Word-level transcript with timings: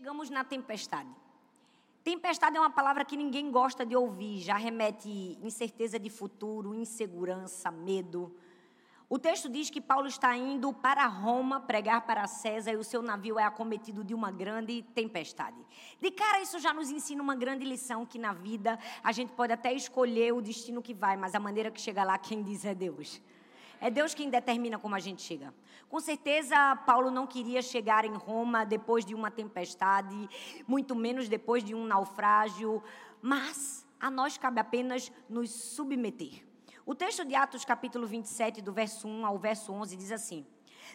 chegamos 0.00 0.30
na 0.30 0.42
tempestade. 0.42 1.10
Tempestade 2.02 2.56
é 2.56 2.60
uma 2.60 2.70
palavra 2.70 3.04
que 3.04 3.18
ninguém 3.18 3.50
gosta 3.50 3.84
de 3.84 3.94
ouvir, 3.94 4.40
já 4.40 4.56
remete 4.56 5.38
incerteza 5.42 5.98
de 5.98 6.08
futuro, 6.08 6.74
insegurança, 6.74 7.70
medo. 7.70 8.34
O 9.10 9.18
texto 9.18 9.46
diz 9.46 9.68
que 9.68 9.78
Paulo 9.78 10.06
está 10.06 10.34
indo 10.34 10.72
para 10.72 11.04
Roma 11.06 11.60
pregar 11.60 12.06
para 12.06 12.26
César 12.26 12.72
e 12.72 12.76
o 12.76 12.82
seu 12.82 13.02
navio 13.02 13.38
é 13.38 13.44
acometido 13.44 14.02
de 14.02 14.14
uma 14.14 14.30
grande 14.30 14.80
tempestade. 14.94 15.58
De 16.00 16.10
cara, 16.10 16.40
isso 16.40 16.58
já 16.58 16.72
nos 16.72 16.90
ensina 16.90 17.22
uma 17.22 17.36
grande 17.36 17.66
lição: 17.66 18.06
que 18.06 18.18
na 18.18 18.32
vida 18.32 18.78
a 19.04 19.12
gente 19.12 19.34
pode 19.34 19.52
até 19.52 19.70
escolher 19.70 20.32
o 20.32 20.40
destino 20.40 20.80
que 20.80 20.94
vai, 20.94 21.14
mas 21.14 21.34
a 21.34 21.40
maneira 21.40 21.70
que 21.70 21.78
chega 21.78 22.02
lá, 22.04 22.16
quem 22.16 22.42
diz 22.42 22.64
é 22.64 22.74
Deus. 22.74 23.20
É 23.80 23.90
Deus 23.90 24.12
quem 24.12 24.28
determina 24.28 24.78
como 24.78 24.94
a 24.94 24.98
gente 24.98 25.22
chega. 25.22 25.54
Com 25.88 25.98
certeza, 26.00 26.76
Paulo 26.84 27.10
não 27.10 27.26
queria 27.26 27.62
chegar 27.62 28.04
em 28.04 28.14
Roma 28.14 28.64
depois 28.64 29.06
de 29.06 29.14
uma 29.14 29.30
tempestade, 29.30 30.28
muito 30.68 30.94
menos 30.94 31.28
depois 31.28 31.64
de 31.64 31.74
um 31.74 31.86
naufrágio, 31.86 32.82
mas 33.22 33.86
a 33.98 34.10
nós 34.10 34.36
cabe 34.36 34.60
apenas 34.60 35.10
nos 35.28 35.50
submeter. 35.50 36.44
O 36.84 36.94
texto 36.94 37.24
de 37.24 37.34
Atos, 37.34 37.64
capítulo 37.64 38.06
27, 38.06 38.60
do 38.60 38.72
verso 38.72 39.08
1 39.08 39.24
ao 39.24 39.38
verso 39.38 39.72
11, 39.72 39.96
diz 39.96 40.12
assim: 40.12 40.46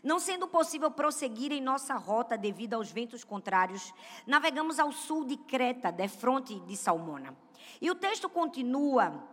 não 0.03 0.19
sendo 0.19 0.47
possível 0.47 0.91
prosseguir 0.91 1.51
em 1.51 1.61
nossa 1.61 1.95
rota 1.95 2.37
devido 2.37 2.75
aos 2.75 2.91
ventos 2.91 3.23
contrários, 3.23 3.93
navegamos 4.27 4.79
ao 4.79 4.91
sul 4.91 5.23
de 5.25 5.37
Creta, 5.37 5.91
defronte 5.91 6.59
de 6.59 6.77
Salmona. 6.77 7.35
E 7.81 7.89
o 7.89 7.95
texto 7.95 8.29
continua 8.29 9.23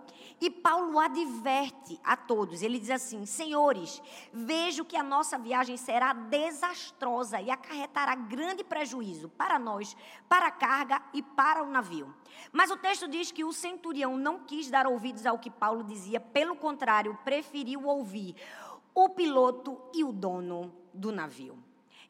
e 0.43 0.51
Paulo 0.51 0.99
adverte 0.99 2.01
a 2.03 2.17
todos. 2.17 2.63
Ele 2.63 2.81
diz 2.81 2.91
assim: 2.91 3.25
Senhores, 3.25 4.03
vejo 4.33 4.85
que 4.85 4.97
a 4.97 5.03
nossa 5.03 5.39
viagem 5.39 5.77
será 5.77 6.13
desastrosa 6.13 7.41
e 7.41 7.49
acarretará 7.49 8.17
grande 8.17 8.65
prejuízo 8.65 9.29
para 9.29 9.57
nós, 9.57 9.97
para 10.29 10.49
a 10.49 10.51
carga 10.51 11.01
e 11.15 11.23
para 11.23 11.63
o 11.63 11.71
navio. 11.71 12.13
Mas 12.51 12.73
o 12.73 12.77
texto 12.77 13.07
diz 13.07 13.31
que 13.31 13.45
o 13.45 13.53
centurião 13.53 14.17
não 14.17 14.41
quis 14.41 14.69
dar 14.69 14.85
ouvidos 14.85 15.27
ao 15.27 15.39
que 15.39 15.49
Paulo 15.49 15.85
dizia, 15.85 16.19
pelo 16.19 16.57
contrário, 16.57 17.17
preferiu 17.25 17.87
ouvir 17.87 18.35
o 18.93 19.11
piloto 19.11 19.81
e 19.95 20.03
o 20.03 20.11
dono 20.11 20.75
do 20.93 21.13
navio. 21.13 21.57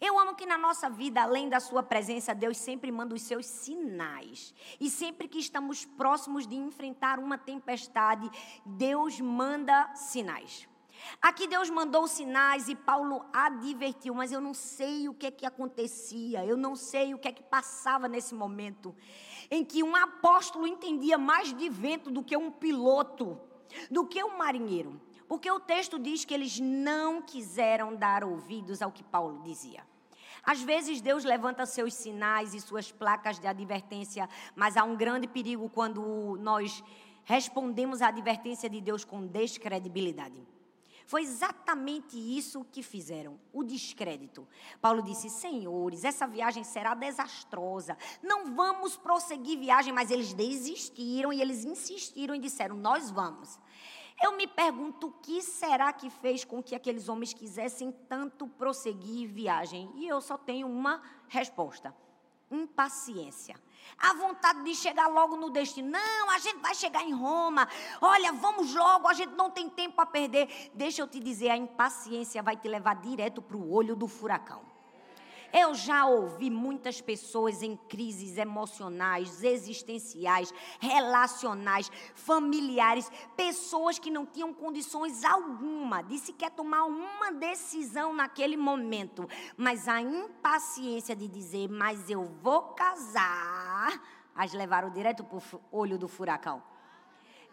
Eu 0.05 0.19
amo 0.19 0.35
que 0.35 0.45
na 0.45 0.59
nossa 0.59 0.91
vida, 0.91 1.23
além 1.23 1.49
da 1.49 1.61
sua 1.61 1.81
presença, 1.81 2.35
Deus 2.35 2.57
sempre 2.57 2.91
manda 2.91 3.15
os 3.15 3.23
seus 3.23 3.47
sinais. 3.47 4.53
E 4.81 4.91
sempre 4.91 5.29
que 5.29 5.39
estamos 5.39 5.85
próximos 5.85 6.45
de 6.45 6.57
enfrentar 6.57 7.21
uma 7.21 7.39
tempestade, 7.39 8.29
Deus 8.67 9.21
manda 9.21 9.95
sinais. 9.95 10.69
Aqui 11.21 11.47
Deus 11.47 11.71
mandou 11.71 12.09
sinais 12.09 12.69
e 12.69 12.75
Paulo 12.75 13.25
advertiu, 13.33 14.13
mas 14.13 14.33
eu 14.33 14.41
não 14.41 14.53
sei 14.53 15.09
o 15.09 15.15
que 15.15 15.27
é 15.27 15.31
que 15.31 15.47
acontecia, 15.47 16.45
eu 16.45 16.57
não 16.57 16.75
sei 16.75 17.15
o 17.15 17.19
que 17.19 17.29
é 17.29 17.33
que 17.33 17.43
passava 17.45 18.09
nesse 18.09 18.35
momento 18.35 18.95
em 19.53 19.65
que 19.65 19.85
um 19.85 19.95
apóstolo 19.95 20.67
entendia 20.67 21.17
mais 21.17 21.55
de 21.55 21.69
vento 21.69 22.11
do 22.11 22.25
que 22.25 22.37
um 22.37 22.51
piloto, 22.51 23.39
do 23.89 24.05
que 24.05 24.23
um 24.25 24.37
marinheiro. 24.37 25.01
Porque 25.29 25.51
o 25.51 25.61
texto 25.61 25.97
diz 25.97 26.25
que 26.25 26.35
eles 26.35 26.59
não 26.59 27.23
quiseram 27.23 27.95
dar 27.95 28.25
ouvidos 28.25 28.83
ao 28.83 28.91
que 28.91 29.05
Paulo 29.05 29.43
dizia. 29.45 29.92
Às 30.43 30.63
vezes 30.63 31.01
Deus 31.01 31.25
levanta 31.25 31.65
seus 31.65 31.95
sinais 31.95 32.53
e 32.53 32.61
suas 32.61 32.91
placas 32.91 33.39
de 33.39 33.47
advertência, 33.47 34.29
mas 34.57 34.77
há 34.77 34.85
um 34.85 34.97
grande 34.97 35.29
perigo 35.29 35.69
quando 35.69 36.37
nós 36.41 36.83
respondemos 37.25 38.03
à 38.03 38.09
advertência 38.09 38.69
de 38.69 38.81
Deus 38.81 39.05
com 39.05 39.27
descredibilidade. 39.27 40.43
Foi 41.07 41.23
exatamente 41.23 42.17
isso 42.17 42.65
que 42.73 42.83
fizeram, 42.83 43.39
o 43.53 43.63
descrédito. 43.63 44.49
Paulo 44.81 45.03
disse: 45.03 45.29
Senhores, 45.29 46.05
essa 46.05 46.27
viagem 46.27 46.65
será 46.65 46.95
desastrosa. 46.95 47.97
Não 48.23 48.55
vamos 48.55 48.97
prosseguir 48.97 49.59
viagem, 49.59 49.93
mas 49.93 50.11
eles 50.11 50.33
desistiram 50.33 51.33
e 51.33 51.43
eles 51.43 51.65
insistiram 51.65 52.35
e 52.35 52.39
disseram: 52.39 52.77
Nós 52.77 53.11
vamos. 53.11 53.61
Eu 54.23 54.37
me 54.37 54.47
pergunto 54.47 55.09
o 55.09 55.13
que 55.13 55.43
será 55.43 55.93
que 55.93 56.09
fez 56.09 56.45
com 56.45 56.63
que 56.63 56.77
aqueles 56.77 57.09
homens 57.09 57.33
quisessem 57.35 57.91
tanto 58.09 58.47
prosseguir 58.47 59.29
viagem. 59.29 59.91
E 59.97 60.07
eu 60.07 60.21
só 60.21 60.39
tenho 60.39 60.69
uma 60.69 61.03
resposta: 61.29 61.95
impaciência. 62.49 63.57
A 63.99 64.15
vontade 64.15 64.63
de 64.63 64.75
chegar 64.77 65.09
logo 65.09 65.37
no 65.37 65.51
destino. 65.51 65.91
Não, 65.91 66.31
a 66.31 66.39
gente 66.39 66.61
vai 66.61 66.75
chegar 66.75 67.03
em 67.03 67.13
Roma. 67.13 67.69
Olha, 68.01 68.33
vamos 68.33 68.73
logo, 68.75 69.09
a 69.09 69.13
gente 69.13 69.35
não 69.35 69.51
tem 69.51 69.69
tempo 69.69 70.01
a 70.01 70.07
perder. 70.07 70.71
Deixa 70.73 71.03
eu 71.03 71.09
te 71.09 71.19
dizer, 71.19 71.51
a 71.51 71.57
impaciência 71.57 72.43
vai 72.43 72.57
te 72.57 72.69
levar 72.69 72.95
direto 72.95 73.43
para 73.43 73.57
o 73.57 73.73
olho 73.73 73.97
do 73.97 74.07
furacão. 74.07 74.72
Eu 75.53 75.75
já 75.75 76.07
ouvi 76.07 76.49
muitas 76.49 77.01
pessoas 77.01 77.63
em 77.63 77.77
crises 77.77 78.39
emocionais, 78.39 79.45
existenciais, 79.45 80.53
relacionais, 80.81 81.91
familiares, 82.15 83.11
pessoas 83.37 83.99
que 83.99 84.11
não 84.11 84.25
tinham 84.25 84.55
condições 84.55 85.23
alguma 85.25 86.03
de 86.03 86.19
sequer 86.19 86.51
tomar 86.51 86.85
uma 86.85 87.31
decisão 87.33 88.15
naquele 88.15 88.57
momento, 88.57 89.29
mas 89.57 89.89
a 89.89 90.01
impaciência 90.01 91.15
de 91.15 91.29
dizer, 91.29 91.69
mas 91.69 92.09
eu 92.09 92.25
vou 92.43 92.63
casar, 92.75 94.01
as 94.35 94.55
levaram 94.55 94.91
direto 94.91 95.23
para 95.23 95.37
o 95.39 95.61
olho 95.71 95.99
do 95.99 96.09
furacão. 96.09 96.72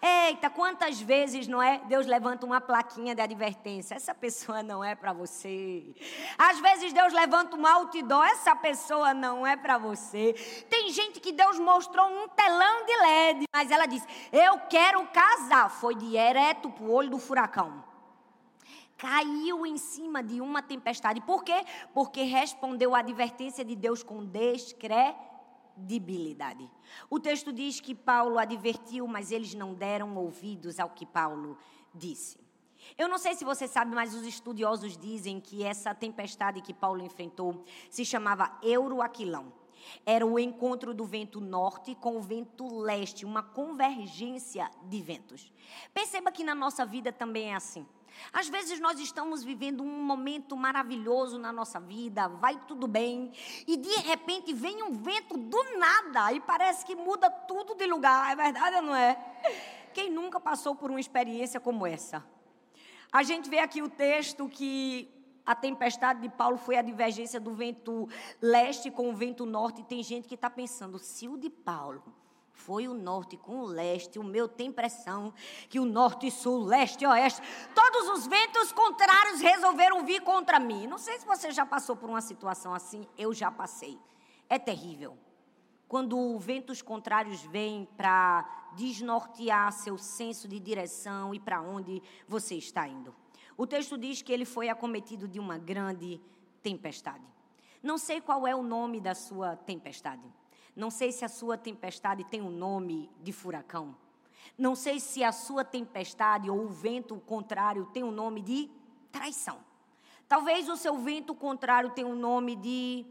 Eita, 0.02 0.50
quantas 0.50 1.02
vezes, 1.02 1.46
não 1.48 1.62
é? 1.62 1.80
Deus 1.80 2.06
levanta 2.06 2.46
uma 2.46 2.62
plaquinha 2.62 3.14
de 3.14 3.22
advertência. 3.22 3.96
Essa 3.96 4.16
pessoa 4.16 4.64
não 4.64 4.82
é 4.82 4.96
para 4.96 5.12
você. 5.12 5.94
Às 6.38 6.60
vezes 6.60 6.94
Deus 6.94 7.12
levanta 7.12 7.58
um 7.58 7.68
outdoor. 7.68 8.26
Essa 8.26 8.56
pessoa 8.56 9.14
não 9.14 9.46
é 9.46 9.58
para 9.58 9.78
você. 9.78 10.34
Tem 10.70 10.90
gente 10.90 11.20
que 11.20 11.34
Deus 11.34 11.60
mostrou 11.60 12.08
um 12.08 12.30
telão 12.30 12.86
de 12.86 12.96
LED, 12.96 13.46
mas 13.54 13.70
ela 13.72 13.86
disse: 13.86 14.08
Eu 14.32 14.60
quero 14.70 15.06
casar. 15.08 15.70
Foi 15.70 15.94
direto 15.96 16.70
para 16.70 16.86
o 16.86 16.92
olho 16.92 17.10
do 17.10 17.20
furacão. 17.20 17.84
Caiu 18.98 19.66
em 19.66 19.78
cima 19.78 20.24
de 20.24 20.40
uma 20.40 20.62
tempestade. 20.62 21.22
Por 21.22 21.44
quê? 21.44 21.66
Porque 21.94 22.24
respondeu 22.24 22.96
à 22.96 23.00
advertência 23.00 23.66
de 23.66 23.76
Deus 23.76 24.02
com 24.02 24.26
descrédito 24.26 25.29
credibilidade. 25.80 26.70
O 27.10 27.20
texto 27.20 27.54
diz 27.54 27.80
que 27.80 27.96
Paulo 27.96 28.38
advertiu, 28.38 29.08
mas 29.08 29.32
eles 29.32 29.54
não 29.54 29.74
deram 29.74 30.16
ouvidos 30.18 30.80
ao 30.80 30.90
que 30.90 31.06
Paulo 31.06 31.58
disse. 31.94 32.38
Eu 32.98 33.08
não 33.08 33.18
sei 33.18 33.36
se 33.36 33.46
você 33.46 33.68
sabe, 33.68 33.94
mas 33.94 34.14
os 34.14 34.26
estudiosos 34.26 34.98
dizem 34.98 35.40
que 35.40 35.64
essa 35.64 35.94
tempestade 35.94 36.62
que 36.62 36.74
Paulo 36.74 37.04
enfrentou 37.04 37.64
se 37.90 38.04
chamava 38.04 38.58
Euroaquilão. 38.64 39.54
Era 40.06 40.26
o 40.26 40.38
encontro 40.38 40.94
do 40.94 41.06
vento 41.06 41.40
norte 41.40 41.96
com 41.96 42.18
o 42.18 42.22
vento 42.22 42.68
leste, 42.80 43.26
uma 43.26 43.42
convergência 43.42 44.70
de 44.84 45.02
ventos. 45.02 45.52
Perceba 45.94 46.32
que 46.32 46.44
na 46.44 46.54
nossa 46.54 46.86
vida 46.86 47.12
também 47.12 47.52
é 47.52 47.56
assim. 47.56 47.86
Às 48.32 48.48
vezes 48.50 48.80
nós 48.80 49.00
estamos 49.00 49.44
vivendo 49.44 49.84
um 49.84 50.04
momento 50.04 50.56
maravilhoso 50.56 51.38
na 51.38 51.52
nossa 51.52 51.80
vida, 51.80 52.28
vai 52.28 52.60
tudo 52.68 52.88
bem, 52.88 53.32
e 53.68 53.78
de 53.78 53.96
repente 54.00 54.54
vem 54.54 54.84
um 54.84 54.92
vento 54.92 55.38
do 55.38 55.78
nada 55.78 56.32
e 56.34 56.40
parece 56.40 56.86
que 56.86 56.96
muda 56.96 57.30
tudo 57.30 57.76
de 57.76 57.86
lugar. 57.86 58.32
É 58.32 58.36
verdade 58.36 58.76
ou 58.78 58.82
não 58.82 58.96
é? 58.96 59.16
Quem 59.94 60.10
nunca 60.10 60.40
passou 60.40 60.76
por 60.76 60.90
uma 60.90 61.00
experiência 61.00 61.60
como 61.60 61.86
essa? 61.86 62.26
A 63.12 63.24
gente 63.24 63.50
vê 63.50 63.60
aqui 63.60 63.82
o 63.82 63.90
texto 63.90 64.48
que 64.48 65.10
a 65.46 65.56
tempestade 65.56 66.22
de 66.22 66.30
Paulo 66.30 66.58
foi 66.58 66.78
a 66.78 66.82
divergência 66.82 67.40
do 67.40 67.52
vento 67.52 68.08
leste 68.40 68.92
com 68.92 69.10
o 69.10 69.16
vento 69.16 69.48
norte, 69.48 69.82
e 69.82 69.84
tem 69.84 70.04
gente 70.04 70.28
que 70.28 70.36
está 70.36 70.50
pensando, 70.50 71.00
se 71.00 71.28
o 71.28 71.36
de 71.38 71.50
Paulo 71.50 72.04
foi 72.60 72.88
o 72.88 72.94
norte 72.94 73.38
com 73.38 73.62
o 73.62 73.66
leste. 73.66 74.20
O 74.20 74.24
meu 74.24 74.48
tem 74.48 74.68
impressão 74.68 75.34
que 75.70 75.80
o 75.80 75.86
norte, 75.86 76.30
sul, 76.30 76.64
leste 76.64 77.04
e 77.04 77.08
oeste, 77.08 77.42
todos 77.74 78.10
os 78.10 78.28
ventos 78.28 78.72
contrários 78.72 79.40
resolveram 79.40 80.06
vir 80.06 80.22
contra 80.22 80.60
mim. 80.60 80.86
Não 80.86 80.98
sei 80.98 81.18
se 81.20 81.26
você 81.26 81.52
já 81.52 81.66
passou 81.66 81.96
por 81.96 82.10
uma 82.10 82.22
situação 82.22 82.74
assim, 82.74 83.08
eu 83.18 83.34
já 83.34 83.50
passei. 83.50 83.98
É 84.50 84.60
terrível. 84.60 85.18
Quando 85.88 86.38
ventos 86.38 86.82
contrários 86.82 87.42
vêm 87.42 87.88
para 87.98 88.48
desnortear 88.76 89.72
seu 89.72 89.98
senso 89.98 90.48
de 90.48 90.60
direção 90.60 91.34
e 91.34 91.40
para 91.40 91.62
onde 91.62 92.04
você 92.28 92.56
está 92.56 92.88
indo. 92.88 93.16
O 93.58 93.66
texto 93.66 93.98
diz 93.98 94.22
que 94.22 94.32
ele 94.32 94.46
foi 94.46 94.70
acometido 94.70 95.28
de 95.28 95.40
uma 95.40 95.58
grande 95.58 96.22
tempestade. 96.62 97.26
Não 97.82 97.98
sei 97.98 98.22
qual 98.22 98.46
é 98.46 98.56
o 98.56 98.62
nome 98.62 99.00
da 99.00 99.16
sua 99.16 99.56
tempestade. 99.56 100.24
Não 100.80 100.90
sei 100.90 101.12
se 101.12 101.26
a 101.26 101.28
sua 101.28 101.58
tempestade 101.58 102.24
tem 102.24 102.40
o 102.40 102.46
um 102.46 102.50
nome 102.50 103.12
de 103.22 103.34
furacão. 103.34 103.94
Não 104.58 104.76
sei 104.76 104.98
se 104.98 105.22
a 105.22 105.34
sua 105.34 105.66
tempestade 105.66 106.50
ou 106.50 106.58
o 106.64 106.70
vento 106.70 107.18
contrário 107.18 107.86
tem 107.88 108.02
o 108.02 108.08
um 108.08 108.12
nome 108.12 108.42
de 108.42 108.72
traição. 109.12 109.58
Talvez 110.26 110.70
o 110.70 110.78
seu 110.78 110.98
vento 110.98 111.36
contrário 111.36 111.90
tenha 111.90 112.08
o 112.08 112.12
um 112.12 112.16
nome 112.16 112.56
de 112.56 113.06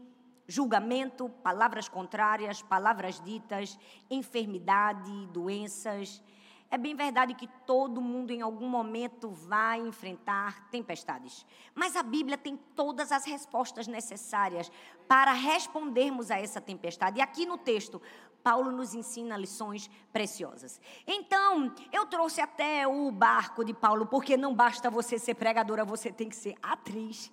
julgamento, 0.47 1.29
palavras 1.43 1.87
contrárias, 1.87 2.63
palavras 2.63 3.21
ditas, 3.21 3.77
enfermidade, 4.09 5.27
doenças. 5.27 6.23
É 6.71 6.77
bem 6.77 6.95
verdade 6.95 7.33
que 7.33 7.47
todo 7.65 7.99
mundo 7.99 8.29
em 8.29 8.41
algum 8.41 8.67
momento 8.67 9.29
vai 9.29 9.79
enfrentar 9.79 10.69
tempestades. 10.69 11.43
Mas 11.73 11.95
a 11.95 12.03
Bíblia 12.03 12.37
tem 12.37 12.57
todas 12.75 13.11
as 13.11 13.25
respostas 13.25 13.87
necessárias 13.87 14.71
para 15.07 15.33
respondermos 15.33 16.29
a 16.29 16.39
essa 16.39 16.61
tempestade. 16.61 17.17
E 17.17 17.21
aqui 17.21 17.43
no 17.43 17.57
texto, 17.57 17.99
Paulo 18.43 18.71
nos 18.71 18.93
ensina 18.93 19.35
lições 19.35 19.89
preciosas. 20.13 20.79
Então, 21.07 21.73
eu 21.91 22.05
trouxe 22.05 22.39
até 22.39 22.87
o 22.87 23.11
barco 23.11 23.63
de 23.63 23.73
Paulo, 23.73 24.05
porque 24.05 24.37
não 24.37 24.53
basta 24.53 24.91
você 24.91 25.17
ser 25.17 25.33
pregadora, 25.33 25.83
você 25.83 26.11
tem 26.11 26.29
que 26.29 26.35
ser 26.35 26.55
atriz. 26.61 27.31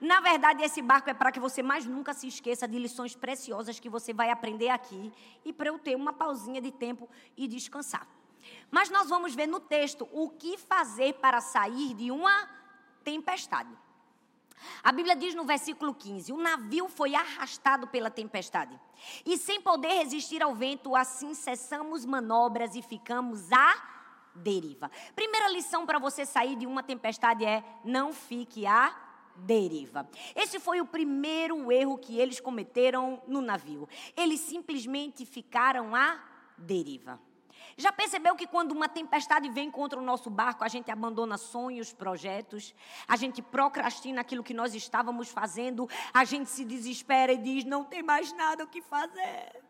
Na 0.00 0.20
verdade, 0.20 0.62
esse 0.62 0.80
barco 0.80 1.10
é 1.10 1.14
para 1.14 1.30
que 1.30 1.38
você 1.38 1.62
mais 1.62 1.84
nunca 1.84 2.14
se 2.14 2.26
esqueça 2.26 2.66
de 2.66 2.78
lições 2.78 3.14
preciosas 3.14 3.78
que 3.78 3.88
você 3.88 4.14
vai 4.14 4.30
aprender 4.30 4.70
aqui 4.70 5.12
e 5.44 5.52
para 5.52 5.68
eu 5.68 5.78
ter 5.78 5.94
uma 5.94 6.12
pausinha 6.12 6.60
de 6.60 6.72
tempo 6.72 7.08
e 7.36 7.46
descansar. 7.46 8.06
Mas 8.70 8.88
nós 8.88 9.10
vamos 9.10 9.34
ver 9.34 9.46
no 9.46 9.60
texto 9.60 10.08
o 10.12 10.30
que 10.30 10.56
fazer 10.56 11.14
para 11.14 11.42
sair 11.42 11.92
de 11.92 12.10
uma 12.10 12.48
tempestade. 13.04 13.70
A 14.82 14.92
Bíblia 14.92 15.16
diz 15.16 15.34
no 15.34 15.44
versículo 15.44 15.94
15: 15.94 16.32
O 16.32 16.36
navio 16.38 16.88
foi 16.88 17.14
arrastado 17.14 17.86
pela 17.86 18.10
tempestade, 18.10 18.78
e 19.24 19.36
sem 19.36 19.60
poder 19.60 19.92
resistir 19.92 20.42
ao 20.42 20.54
vento, 20.54 20.96
assim 20.96 21.34
cessamos 21.34 22.04
manobras 22.04 22.74
e 22.74 22.82
ficamos 22.82 23.52
à 23.52 23.82
deriva. 24.34 24.90
Primeira 25.14 25.48
lição 25.48 25.84
para 25.86 25.98
você 25.98 26.24
sair 26.24 26.56
de 26.56 26.66
uma 26.66 26.82
tempestade 26.82 27.44
é: 27.44 27.64
não 27.84 28.12
fique 28.12 28.66
à 28.66 28.94
deriva. 29.36 30.08
Esse 30.34 30.58
foi 30.58 30.80
o 30.80 30.86
primeiro 30.86 31.70
erro 31.72 31.98
que 31.98 32.18
eles 32.18 32.40
cometeram 32.40 33.22
no 33.26 33.40
navio. 33.40 33.88
Eles 34.16 34.40
simplesmente 34.40 35.24
ficaram 35.24 35.94
à 35.94 36.22
deriva. 36.56 37.20
Já 37.76 37.90
percebeu 37.90 38.36
que 38.36 38.46
quando 38.46 38.72
uma 38.72 38.88
tempestade 38.88 39.48
vem 39.48 39.70
contra 39.70 39.98
o 39.98 40.02
nosso 40.02 40.28
barco, 40.28 40.64
a 40.64 40.68
gente 40.68 40.90
abandona 40.90 41.38
sonhos, 41.38 41.92
projetos, 41.92 42.74
a 43.08 43.16
gente 43.16 43.40
procrastina 43.40 44.20
aquilo 44.20 44.42
que 44.42 44.52
nós 44.52 44.74
estávamos 44.74 45.30
fazendo, 45.30 45.88
a 46.12 46.24
gente 46.24 46.50
se 46.50 46.64
desespera 46.64 47.32
e 47.32 47.38
diz: 47.38 47.64
não 47.64 47.84
tem 47.84 48.02
mais 48.02 48.32
nada 48.32 48.64
o 48.64 48.66
que 48.66 48.82
fazer. 48.82 49.62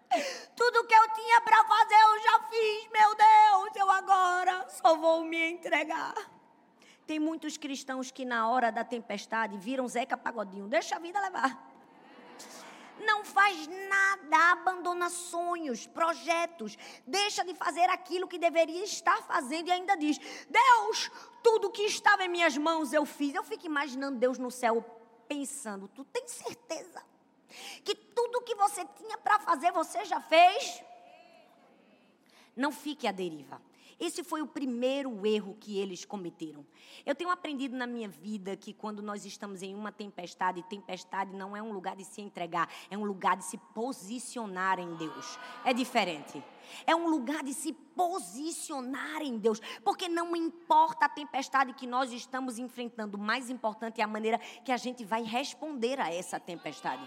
Tudo 0.57 0.87
que 0.87 0.95
eu 0.95 1.13
tinha 1.15 1.41
para 1.41 1.65
fazer 1.65 1.95
eu 1.95 2.23
já 2.23 2.41
fiz, 2.49 2.89
meu 2.91 3.15
Deus, 3.15 3.77
eu 3.77 3.91
agora 3.91 4.69
só 4.69 4.97
vou 4.97 5.25
me 5.25 5.53
entregar. 5.53 6.40
Tem 7.11 7.19
muitos 7.19 7.57
cristãos 7.57 8.13
que 8.13 8.25
na 8.25 8.49
hora 8.49 8.71
da 8.71 8.85
tempestade 8.85 9.59
viram 9.59 9.89
Zeca 9.89 10.17
Pagodinho, 10.17 10.69
deixa 10.69 10.95
a 10.95 11.01
vida 11.01 11.21
levar. 11.21 11.61
Não 13.05 13.25
faz 13.25 13.67
nada, 13.67 14.53
abandona 14.53 15.11
sonhos, 15.11 15.89
projetos, 15.89 16.79
deixa 17.05 17.45
de 17.45 17.53
fazer 17.53 17.91
aquilo 17.91 18.29
que 18.29 18.39
deveria 18.39 18.85
estar 18.85 19.21
fazendo 19.25 19.67
e 19.67 19.73
ainda 19.73 19.97
diz: 19.97 20.21
Deus, 20.49 21.11
tudo 21.43 21.73
que 21.73 21.83
estava 21.83 22.25
em 22.25 22.29
minhas 22.29 22.57
mãos 22.57 22.93
eu 22.93 23.05
fiz. 23.05 23.35
Eu 23.35 23.43
fico 23.43 23.67
imaginando 23.67 24.17
Deus 24.17 24.39
no 24.39 24.49
céu 24.49 24.81
pensando: 25.27 25.89
Tu 25.89 26.05
tem 26.05 26.29
certeza 26.29 27.03
que 27.85 27.97
tudo 27.97 28.43
que 28.43 28.55
você 28.55 28.85
tinha 28.85 29.19
para 29.19 29.41
fazer 29.41 29.73
você 29.73 30.05
já 30.05 30.21
fez? 30.21 30.81
Não 32.55 32.71
fique 32.71 33.09
à 33.09 33.11
deriva. 33.11 33.61
Esse 34.01 34.25
foi 34.25 34.41
o 34.41 34.47
primeiro 34.47 35.27
erro 35.27 35.55
que 35.61 35.79
eles 35.79 36.07
cometeram. 36.07 36.65
Eu 37.05 37.15
tenho 37.15 37.31
aprendido 37.31 37.77
na 37.77 37.87
minha 37.87 38.09
vida 38.09 38.57
que 38.57 38.73
quando 38.73 39.03
nós 39.03 39.27
estamos 39.27 39.63
em 39.63 39.75
uma 39.75 39.93
tempestade, 39.93 40.63
tempestade 40.63 41.37
não 41.37 41.55
é 41.55 41.63
um 41.63 41.71
lugar 41.71 41.95
de 41.95 42.05
se 42.05 42.23
entregar, 42.23 42.67
é 42.91 42.97
um 42.97 43.05
lugar 43.05 43.37
de 43.37 43.45
se 43.45 43.59
posicionar 43.75 44.81
em 44.81 44.95
Deus. 44.95 45.39
É 45.67 45.75
diferente. 45.75 46.43
É 46.87 46.97
um 46.97 47.09
lugar 47.09 47.43
de 47.43 47.53
se 47.53 47.75
posicionar 47.75 49.21
em 49.21 49.37
Deus, 49.37 49.61
porque 49.85 50.09
não 50.09 50.35
importa 50.35 51.05
a 51.05 51.09
tempestade 51.09 51.75
que 51.75 51.87
nós 51.87 52.11
estamos 52.13 52.59
enfrentando, 52.59 53.19
o 53.19 53.21
mais 53.21 53.51
importante 53.51 54.01
é 54.01 54.05
a 54.05 54.07
maneira 54.07 54.39
que 54.65 54.73
a 54.73 54.77
gente 54.79 55.05
vai 55.05 55.23
responder 55.23 56.01
a 56.01 56.13
essa 56.13 56.41
tempestade. 56.41 57.07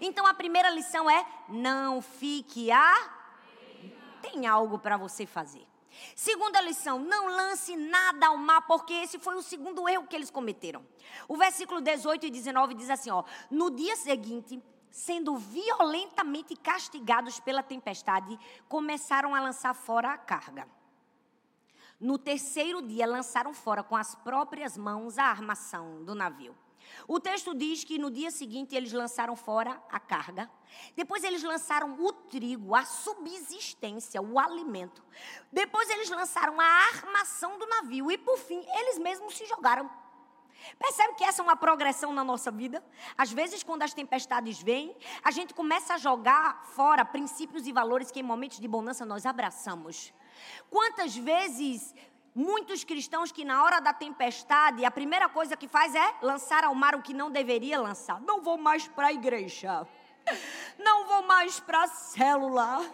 Então 0.00 0.26
a 0.26 0.34
primeira 0.34 0.68
lição 0.68 1.08
é: 1.08 1.24
não 1.48 2.02
fique 2.02 2.70
a. 2.70 3.22
Tem 4.20 4.46
algo 4.46 4.78
para 4.78 4.96
você 4.96 5.24
fazer. 5.24 5.73
Segunda 6.14 6.60
lição, 6.60 6.98
não 6.98 7.26
lance 7.28 7.76
nada 7.76 8.28
ao 8.28 8.36
mar, 8.36 8.62
porque 8.66 8.92
esse 8.92 9.18
foi 9.18 9.34
o 9.34 9.42
segundo 9.42 9.88
erro 9.88 10.06
que 10.06 10.16
eles 10.16 10.30
cometeram. 10.30 10.84
O 11.28 11.36
versículo 11.36 11.80
18 11.80 12.26
e 12.26 12.30
19 12.30 12.74
diz 12.74 12.90
assim, 12.90 13.10
ó: 13.10 13.24
No 13.50 13.70
dia 13.70 13.96
seguinte, 13.96 14.62
sendo 14.90 15.36
violentamente 15.36 16.54
castigados 16.54 17.40
pela 17.40 17.62
tempestade, 17.62 18.38
começaram 18.68 19.34
a 19.34 19.40
lançar 19.40 19.74
fora 19.74 20.12
a 20.12 20.18
carga. 20.18 20.68
No 21.98 22.18
terceiro 22.18 22.82
dia, 22.82 23.06
lançaram 23.06 23.54
fora 23.54 23.82
com 23.82 23.96
as 23.96 24.14
próprias 24.14 24.76
mãos 24.76 25.18
a 25.18 25.24
armação 25.24 26.04
do 26.04 26.14
navio. 26.14 26.54
O 27.06 27.20
texto 27.20 27.54
diz 27.54 27.84
que 27.84 27.98
no 27.98 28.10
dia 28.10 28.30
seguinte 28.30 28.74
eles 28.74 28.92
lançaram 28.92 29.36
fora 29.36 29.82
a 29.90 30.00
carga. 30.00 30.50
Depois 30.96 31.22
eles 31.22 31.42
lançaram 31.42 31.94
o 32.00 32.12
trigo, 32.12 32.74
a 32.74 32.84
subsistência, 32.84 34.20
o 34.20 34.38
alimento. 34.38 35.02
Depois 35.52 35.88
eles 35.90 36.10
lançaram 36.10 36.60
a 36.60 36.64
armação 36.64 37.58
do 37.58 37.66
navio. 37.66 38.10
E 38.10 38.18
por 38.18 38.38
fim, 38.38 38.64
eles 38.76 38.98
mesmos 38.98 39.36
se 39.36 39.46
jogaram. 39.46 39.90
Percebe 40.78 41.14
que 41.14 41.24
essa 41.24 41.42
é 41.42 41.44
uma 41.44 41.56
progressão 41.56 42.12
na 42.12 42.24
nossa 42.24 42.50
vida? 42.50 42.82
Às 43.16 43.32
vezes, 43.32 43.62
quando 43.62 43.82
as 43.82 43.92
tempestades 43.92 44.62
vêm, 44.62 44.96
a 45.22 45.30
gente 45.30 45.52
começa 45.52 45.94
a 45.94 45.98
jogar 45.98 46.64
fora 46.64 47.04
princípios 47.04 47.66
e 47.66 47.72
valores 47.72 48.10
que 48.10 48.20
em 48.20 48.22
momentos 48.22 48.58
de 48.58 48.68
bonança 48.68 49.04
nós 49.04 49.26
abraçamos. 49.26 50.12
Quantas 50.70 51.16
vezes 51.16 51.94
muitos 52.34 52.82
cristãos 52.82 53.30
que 53.30 53.44
na 53.44 53.62
hora 53.62 53.80
da 53.80 53.92
tempestade, 53.92 54.84
a 54.84 54.90
primeira 54.90 55.28
coisa 55.28 55.56
que 55.56 55.68
faz 55.68 55.94
é 55.94 56.14
lançar 56.20 56.64
ao 56.64 56.74
mar 56.74 56.94
o 56.94 57.02
que 57.02 57.14
não 57.14 57.30
deveria 57.30 57.80
lançar. 57.80 58.20
Não 58.20 58.42
vou 58.42 58.58
mais 58.58 58.88
para 58.88 59.08
a 59.08 59.12
igreja. 59.12 59.86
Não 60.78 61.06
vou 61.06 61.22
mais 61.22 61.60
para 61.60 61.82
a 61.82 61.86
célula. 61.86 62.84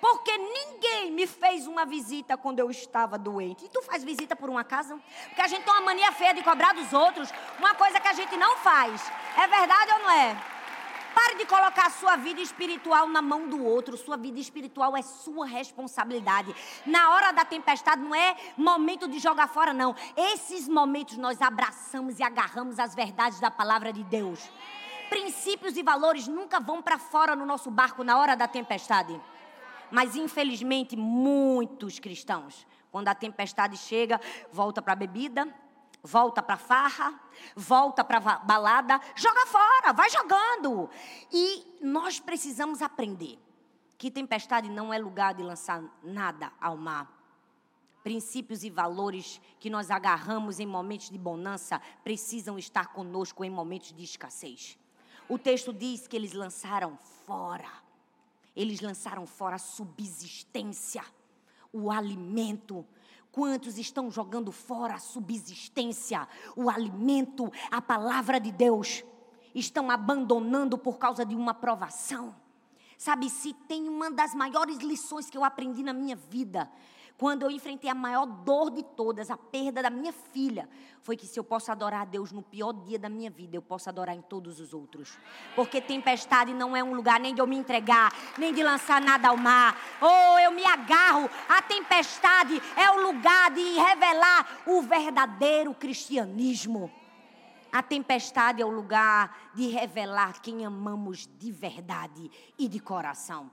Porque 0.00 0.36
ninguém 0.36 1.10
me 1.10 1.26
fez 1.26 1.66
uma 1.66 1.84
visita 1.84 2.36
quando 2.36 2.60
eu 2.60 2.70
estava 2.70 3.18
doente. 3.18 3.64
E 3.64 3.68
tu 3.68 3.82
faz 3.82 4.04
visita 4.04 4.36
por 4.36 4.48
uma 4.48 4.62
casa? 4.62 5.00
Porque 5.26 5.40
a 5.40 5.48
gente 5.48 5.64
tem 5.64 5.72
uma 5.72 5.82
mania 5.82 6.12
feia 6.12 6.34
de 6.34 6.42
cobrar 6.42 6.74
dos 6.74 6.92
outros, 6.92 7.30
uma 7.58 7.74
coisa 7.74 7.98
que 7.98 8.08
a 8.08 8.12
gente 8.12 8.36
não 8.36 8.58
faz. 8.58 9.02
É 9.36 9.46
verdade 9.46 9.92
ou 9.92 9.98
não 10.00 10.10
é? 10.10 10.55
Pare 11.16 11.36
de 11.36 11.46
colocar 11.46 11.86
a 11.86 11.90
sua 11.90 12.14
vida 12.16 12.42
espiritual 12.42 13.08
na 13.08 13.22
mão 13.22 13.48
do 13.48 13.64
outro. 13.64 13.96
Sua 13.96 14.18
vida 14.18 14.38
espiritual 14.38 14.94
é 14.94 15.00
sua 15.00 15.46
responsabilidade. 15.46 16.54
Na 16.84 17.14
hora 17.14 17.32
da 17.32 17.42
tempestade 17.42 18.02
não 18.02 18.14
é 18.14 18.36
momento 18.54 19.08
de 19.08 19.18
jogar 19.18 19.48
fora, 19.48 19.72
não. 19.72 19.96
Esses 20.14 20.68
momentos 20.68 21.16
nós 21.16 21.40
abraçamos 21.40 22.18
e 22.18 22.22
agarramos 22.22 22.78
as 22.78 22.94
verdades 22.94 23.40
da 23.40 23.50
palavra 23.50 23.94
de 23.94 24.04
Deus. 24.04 24.46
Princípios 25.08 25.78
e 25.78 25.82
valores 25.82 26.28
nunca 26.28 26.60
vão 26.60 26.82
para 26.82 26.98
fora 26.98 27.34
no 27.34 27.46
nosso 27.46 27.70
barco 27.70 28.04
na 28.04 28.18
hora 28.18 28.36
da 28.36 28.46
tempestade. 28.46 29.18
Mas 29.90 30.16
infelizmente 30.16 30.96
muitos 30.96 31.98
cristãos, 31.98 32.66
quando 32.92 33.08
a 33.08 33.14
tempestade 33.14 33.78
chega, 33.78 34.20
volta 34.52 34.82
para 34.82 34.92
a 34.92 34.96
bebida, 34.96 35.48
volta 36.06 36.40
para 36.42 36.56
farra, 36.56 37.20
volta 37.54 38.04
para 38.04 38.20
balada, 38.20 39.00
joga 39.14 39.44
fora, 39.46 39.92
vai 39.92 40.08
jogando. 40.08 40.88
E 41.32 41.76
nós 41.82 42.20
precisamos 42.20 42.80
aprender 42.80 43.38
que 43.98 44.10
tempestade 44.10 44.70
não 44.70 44.94
é 44.94 44.98
lugar 44.98 45.34
de 45.34 45.42
lançar 45.42 45.82
nada 46.02 46.52
ao 46.60 46.76
mar. 46.76 47.12
Princípios 48.04 48.62
e 48.62 48.70
valores 48.70 49.40
que 49.58 49.68
nós 49.68 49.90
agarramos 49.90 50.60
em 50.60 50.66
momentos 50.66 51.10
de 51.10 51.18
bonança 51.18 51.82
precisam 52.04 52.56
estar 52.56 52.92
conosco 52.92 53.44
em 53.44 53.50
momentos 53.50 53.92
de 53.92 54.04
escassez. 54.04 54.78
O 55.28 55.36
texto 55.36 55.72
diz 55.72 56.06
que 56.06 56.14
eles 56.14 56.32
lançaram 56.32 56.96
fora. 57.26 57.68
Eles 58.54 58.80
lançaram 58.80 59.26
fora 59.26 59.56
a 59.56 59.58
subsistência, 59.58 61.04
o 61.72 61.90
alimento, 61.90 62.86
Quantos 63.36 63.76
estão 63.76 64.10
jogando 64.10 64.50
fora 64.50 64.94
a 64.94 64.98
subsistência, 64.98 66.26
o 66.56 66.70
alimento, 66.70 67.52
a 67.70 67.82
palavra 67.82 68.40
de 68.40 68.50
Deus? 68.50 69.04
Estão 69.54 69.90
abandonando 69.90 70.78
por 70.78 70.96
causa 70.96 71.22
de 71.22 71.36
uma 71.36 71.52
provação. 71.52 72.34
Sabe, 72.96 73.28
se 73.28 73.52
tem 73.52 73.90
uma 73.90 74.10
das 74.10 74.32
maiores 74.32 74.78
lições 74.78 75.28
que 75.28 75.36
eu 75.36 75.44
aprendi 75.44 75.82
na 75.82 75.92
minha 75.92 76.16
vida, 76.16 76.72
quando 77.18 77.42
eu 77.42 77.50
enfrentei 77.50 77.88
a 77.88 77.94
maior 77.94 78.26
dor 78.26 78.70
de 78.70 78.82
todas, 78.82 79.30
a 79.30 79.38
perda 79.38 79.82
da 79.82 79.88
minha 79.88 80.12
filha, 80.12 80.68
foi 81.00 81.16
que 81.16 81.26
se 81.26 81.38
eu 81.40 81.44
posso 81.44 81.72
adorar 81.72 82.02
a 82.02 82.04
Deus 82.04 82.30
no 82.30 82.42
pior 82.42 82.72
dia 82.72 82.98
da 82.98 83.08
minha 83.08 83.30
vida, 83.30 83.56
eu 83.56 83.62
posso 83.62 83.88
adorar 83.88 84.14
em 84.14 84.20
todos 84.20 84.60
os 84.60 84.74
outros. 84.74 85.18
Porque 85.54 85.80
tempestade 85.80 86.52
não 86.52 86.76
é 86.76 86.84
um 86.84 86.94
lugar 86.94 87.18
nem 87.18 87.34
de 87.34 87.40
eu 87.40 87.46
me 87.46 87.56
entregar, 87.56 88.12
nem 88.36 88.52
de 88.52 88.62
lançar 88.62 89.00
nada 89.00 89.28
ao 89.28 89.36
mar. 89.36 89.78
Ou 90.00 90.08
oh, 90.34 90.38
eu 90.40 90.50
me 90.50 90.64
agarro. 90.66 91.30
A 91.48 91.62
tempestade 91.62 92.60
é 92.76 92.90
o 92.90 93.06
lugar 93.06 93.50
de 93.50 93.62
revelar 93.62 94.62
o 94.66 94.82
verdadeiro 94.82 95.72
cristianismo. 95.74 96.90
A 97.72 97.82
tempestade 97.82 98.60
é 98.60 98.64
o 98.64 98.70
lugar 98.70 99.52
de 99.54 99.68
revelar 99.68 100.40
quem 100.42 100.66
amamos 100.66 101.26
de 101.38 101.50
verdade 101.50 102.30
e 102.58 102.68
de 102.68 102.78
coração. 102.78 103.50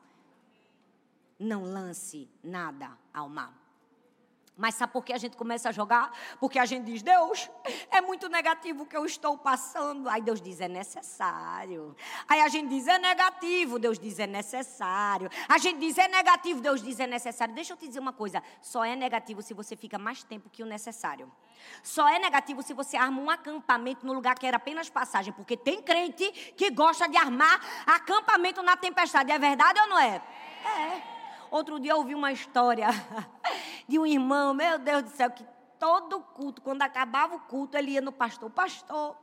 não 1.40 1.64
lance 1.64 2.30
nada 2.44 3.03
ao 3.14 3.30
mar. 3.30 3.64
Mas 4.56 4.76
sabe 4.76 4.94
por 4.94 5.04
que 5.04 5.12
a 5.12 5.18
gente 5.18 5.36
começa 5.36 5.70
a 5.70 5.72
jogar? 5.72 6.12
Porque 6.40 6.60
a 6.60 6.66
gente 6.66 6.86
diz, 6.86 7.02
Deus, 7.02 7.50
é 7.90 8.02
muito 8.02 8.30
negativo 8.30 8.84
o 8.84 8.86
que 8.86 8.96
eu 8.96 9.04
estou 9.04 9.36
passando. 9.36 10.08
Aí 10.08 10.22
Deus 10.22 10.40
diz, 10.40 10.62
é 10.62 10.68
necessário. 10.68 11.96
Aí 12.30 12.40
a 12.40 12.48
gente 12.48 12.70
diz, 12.70 12.88
é 12.88 13.00
negativo. 13.00 13.80
Deus 13.80 13.98
diz, 13.98 14.20
é 14.20 14.28
necessário. 14.28 15.28
A 15.50 15.58
gente 15.58 15.80
diz, 15.80 15.98
é 15.98 16.08
negativo. 16.08 16.62
Deus 16.62 16.84
diz, 16.84 17.00
é 17.00 17.08
necessário. 17.08 17.56
Deixa 17.56 17.74
eu 17.74 17.78
te 17.78 17.88
dizer 17.88 18.00
uma 18.00 18.14
coisa: 18.14 18.44
só 18.62 18.86
é 18.86 18.96
negativo 18.96 19.42
se 19.42 19.56
você 19.56 19.76
fica 19.76 19.98
mais 19.98 20.24
tempo 20.24 20.52
que 20.52 20.62
o 20.62 20.68
necessário. 20.68 21.32
Só 21.82 22.08
é 22.08 22.20
negativo 22.20 22.62
se 22.62 22.74
você 22.74 22.96
arma 22.96 23.20
um 23.20 23.32
acampamento 23.32 24.06
no 24.06 24.14
lugar 24.14 24.38
que 24.38 24.46
era 24.46 24.58
apenas 24.58 24.88
passagem. 24.88 25.34
Porque 25.34 25.58
tem 25.58 25.82
crente 25.82 26.32
que 26.56 26.70
gosta 26.70 27.10
de 27.10 27.18
armar 27.18 27.60
acampamento 27.88 28.62
na 28.62 28.78
tempestade. 28.78 29.32
É 29.32 29.40
verdade 29.40 29.80
ou 29.80 29.88
não 29.88 29.98
é? 29.98 30.22
É. 30.64 31.13
Outro 31.54 31.80
dia 31.80 31.92
eu 31.92 31.98
ouvi 31.98 32.16
uma 32.16 32.32
história 32.32 32.88
de 33.88 34.00
um 34.00 34.08
irmão, 34.08 34.56
meu 34.56 34.80
Deus 34.80 35.04
do 35.04 35.10
céu, 35.12 35.30
que 35.30 35.46
todo 35.78 36.20
culto, 36.20 36.64
quando 36.64 36.82
acabava 36.82 37.36
o 37.36 37.42
culto, 37.42 37.78
ele 37.78 37.92
ia 37.92 38.02
no 38.02 38.12
pastor. 38.12 38.50
Pastor, 38.50 39.16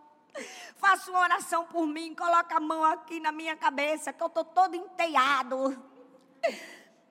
faça 0.77 1.11
uma 1.11 1.23
oração 1.23 1.65
por 1.65 1.85
mim, 1.89 2.15
coloca 2.15 2.57
a 2.57 2.61
mão 2.61 2.85
aqui 2.85 3.19
na 3.19 3.33
minha 3.33 3.57
cabeça, 3.57 4.13
que 4.13 4.23
eu 4.23 4.29
estou 4.29 4.45
todo 4.45 4.77
enteado. 4.77 5.77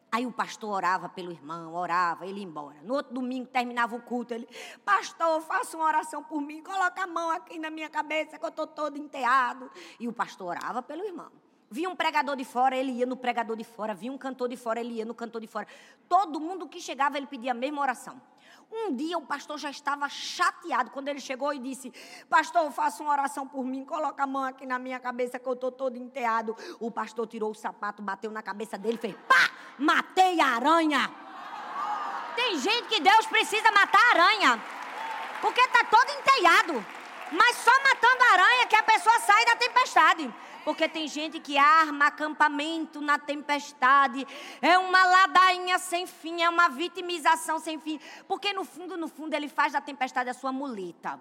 Aí 0.09 0.25
o 0.25 0.31
pastor 0.31 0.69
orava 0.69 1.09
pelo 1.09 1.33
irmão, 1.33 1.73
orava, 1.73 2.25
ele 2.25 2.39
ia 2.39 2.45
embora. 2.45 2.81
No 2.81 2.93
outro 2.93 3.13
domingo 3.13 3.49
terminava 3.49 3.97
o 3.97 4.01
culto, 4.01 4.33
ele, 4.33 4.47
pastor, 4.85 5.41
faça 5.41 5.75
uma 5.75 5.85
oração 5.85 6.23
por 6.23 6.39
mim, 6.39 6.63
coloca 6.63 7.03
a 7.03 7.07
mão 7.07 7.29
aqui 7.29 7.59
na 7.59 7.69
minha 7.69 7.89
cabeça, 7.89 8.39
que 8.39 8.45
eu 8.45 8.49
estou 8.49 8.67
todo 8.67 8.97
enteado. 8.97 9.69
E 9.99 10.07
o 10.07 10.13
pastor 10.13 10.47
orava 10.47 10.81
pelo 10.81 11.03
irmão. 11.03 11.29
Via 11.71 11.87
um 11.87 11.95
pregador 11.95 12.35
de 12.35 12.43
fora, 12.43 12.75
ele 12.75 12.91
ia 12.91 13.05
no 13.05 13.15
pregador 13.15 13.55
de 13.55 13.63
fora. 13.63 13.93
Via 13.93 14.11
um 14.11 14.17
cantor 14.17 14.49
de 14.49 14.57
fora, 14.57 14.79
ele 14.79 14.93
ia 14.95 15.05
no 15.05 15.13
cantor 15.13 15.39
de 15.39 15.47
fora. 15.47 15.67
Todo 16.07 16.39
mundo 16.39 16.67
que 16.67 16.81
chegava, 16.81 17.17
ele 17.17 17.27
pedia 17.27 17.51
a 17.51 17.53
mesma 17.53 17.81
oração. 17.81 18.19
Um 18.71 18.95
dia 18.95 19.17
o 19.17 19.21
pastor 19.21 19.57
já 19.57 19.69
estava 19.71 20.07
chateado 20.07 20.91
quando 20.91 21.07
ele 21.07 21.19
chegou 21.19 21.51
e 21.53 21.59
disse: 21.59 21.91
Pastor, 22.29 22.71
faça 22.71 23.01
uma 23.01 23.11
oração 23.11 23.47
por 23.47 23.63
mim, 23.65 23.83
coloca 23.83 24.23
a 24.23 24.27
mão 24.27 24.43
aqui 24.43 24.65
na 24.65 24.77
minha 24.77 24.99
cabeça 24.99 25.39
que 25.39 25.47
eu 25.47 25.53
estou 25.53 25.71
todo 25.71 25.97
enteado. 25.97 26.55
O 26.79 26.91
pastor 26.91 27.25
tirou 27.27 27.51
o 27.51 27.55
sapato, 27.55 28.01
bateu 28.01 28.31
na 28.31 28.43
cabeça 28.43 28.77
dele 28.77 28.97
fez: 28.97 29.15
Pá! 29.27 29.49
Matei 29.77 30.39
a 30.39 30.55
aranha. 30.55 31.09
Tem 32.35 32.59
gente 32.59 32.87
que 32.87 32.99
Deus 32.99 33.25
precisa 33.25 33.71
matar 33.71 33.99
a 33.99 34.21
aranha, 34.21 34.63
porque 35.41 35.61
está 35.61 35.83
todo 35.85 36.09
enteado. 36.11 36.85
Mas 37.31 37.57
só 37.57 37.71
matando 37.83 38.23
a 38.23 38.33
aranha 38.33 38.67
que 38.67 38.75
a 38.75 38.83
pessoa 38.83 39.19
sai 39.19 39.45
da 39.45 39.55
tempestade. 39.55 40.33
Porque 40.63 40.87
tem 40.87 41.07
gente 41.07 41.39
que 41.39 41.57
arma 41.57 42.07
acampamento 42.07 43.01
na 43.01 43.17
tempestade. 43.17 44.25
É 44.61 44.77
uma 44.77 45.05
ladainha 45.05 45.79
sem 45.79 46.05
fim, 46.05 46.41
é 46.41 46.49
uma 46.49 46.69
vitimização 46.69 47.59
sem 47.59 47.79
fim. 47.79 47.99
Porque 48.27 48.53
no 48.53 48.63
fundo, 48.63 48.97
no 48.97 49.07
fundo, 49.07 49.33
ele 49.33 49.47
faz 49.47 49.73
da 49.73 49.81
tempestade 49.81 50.29
a 50.29 50.33
sua 50.33 50.51
muleta. 50.51 51.19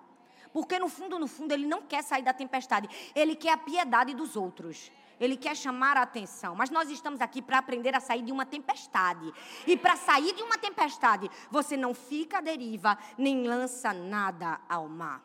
Porque 0.52 0.78
no 0.78 0.88
fundo, 0.88 1.18
no 1.18 1.26
fundo, 1.26 1.52
ele 1.52 1.66
não 1.66 1.82
quer 1.82 2.02
sair 2.02 2.22
da 2.22 2.32
tempestade. 2.32 2.88
Ele 3.14 3.34
quer 3.34 3.52
a 3.52 3.56
piedade 3.56 4.14
dos 4.14 4.36
outros. 4.36 4.90
Ele 5.20 5.36
quer 5.36 5.56
chamar 5.56 5.96
a 5.96 6.02
atenção. 6.02 6.54
Mas 6.54 6.70
nós 6.70 6.90
estamos 6.90 7.20
aqui 7.20 7.42
para 7.42 7.58
aprender 7.58 7.94
a 7.94 8.00
sair 8.00 8.22
de 8.22 8.32
uma 8.32 8.46
tempestade. 8.46 9.32
E 9.66 9.76
para 9.76 9.96
sair 9.96 10.34
de 10.34 10.42
uma 10.42 10.56
tempestade, 10.56 11.30
você 11.50 11.76
não 11.76 11.92
fica 11.94 12.38
à 12.38 12.40
deriva, 12.40 12.96
nem 13.16 13.46
lança 13.46 13.92
nada 13.92 14.60
ao 14.68 14.88
mar. 14.88 15.22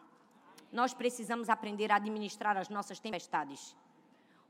Nós 0.71 0.93
precisamos 0.93 1.49
aprender 1.49 1.91
a 1.91 1.97
administrar 1.97 2.57
as 2.57 2.69
nossas 2.69 2.99
tempestades. 2.99 3.75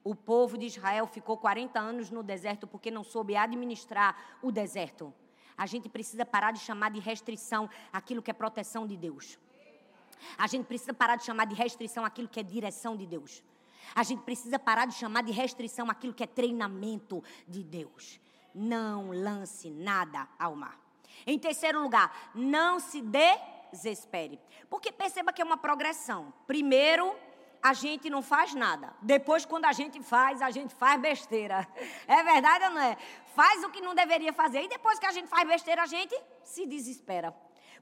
O 0.03 0.13
povo 0.13 0.57
de 0.57 0.65
Israel 0.65 1.07
ficou 1.07 1.38
40 1.38 1.79
anos 1.79 2.10
no 2.10 2.22
deserto 2.22 2.67
porque 2.67 2.91
não 2.91 3.03
soube 3.03 3.36
administrar 3.36 4.38
o 4.41 4.51
deserto. 4.51 5.13
A 5.57 5.65
gente 5.65 5.88
precisa 5.88 6.25
parar 6.25 6.51
de 6.51 6.60
chamar 6.60 6.91
de 6.91 7.00
restrição 7.00 7.69
aquilo 7.91 8.22
que 8.22 8.29
é 8.29 8.33
proteção 8.33 8.86
de 8.86 8.98
Deus. 8.98 9.38
A 10.38 10.48
gente 10.48 10.65
precisa 10.65 10.93
parar 10.93 11.15
de 11.15 11.24
chamar 11.24 11.45
de 11.45 11.55
restrição 11.55 12.03
aquilo 12.03 12.27
que 12.27 12.39
é 12.39 12.43
direção 12.43 12.98
de 12.98 13.05
Deus. 13.05 13.43
A 13.95 14.03
gente 14.03 14.24
precisa 14.24 14.57
parar 14.57 14.86
de 14.86 14.95
chamar 14.95 15.24
de 15.24 15.31
restrição 15.31 15.89
aquilo 15.89 16.13
que 16.13 16.24
é 16.24 16.27
treinamento 16.27 17.24
de 17.48 17.63
Deus. 17.63 18.19
Não 18.53 19.12
lance 19.12 19.69
nada 19.69 20.27
ao 20.39 20.55
mar. 20.55 20.79
Em 21.25 21.38
terceiro 21.38 21.81
lugar, 21.81 22.31
não 22.33 22.79
se 22.79 23.01
desespere. 23.01 24.39
Porque 24.69 24.91
perceba 24.91 25.31
que 25.31 25.41
é 25.41 25.45
uma 25.45 25.57
progressão. 25.57 26.33
Primeiro, 26.48 27.15
a 27.63 27.72
gente 27.72 28.10
não 28.10 28.22
faz 28.22 28.53
nada. 28.53 28.93
Depois, 29.01 29.46
quando 29.46 29.63
a 29.63 29.72
gente 29.72 30.03
faz, 30.03 30.41
a 30.41 30.51
gente 30.51 30.75
faz 30.75 31.00
besteira. 31.00 31.65
É 32.05 32.22
verdade 32.22 32.65
ou 32.65 32.72
não 32.72 32.82
é? 32.82 32.98
Faz 33.34 33.63
o 33.63 33.70
que 33.70 33.79
não 33.79 33.96
deveria 33.96 34.34
fazer. 34.34 34.63
E 34.63 34.67
depois 34.67 35.00
que 35.00 35.05
a 35.05 35.12
gente 35.12 35.29
faz 35.29 35.48
besteira, 35.48 35.82
a 35.82 35.86
gente 35.86 36.13
se 36.43 36.65
desespera. 36.65 37.34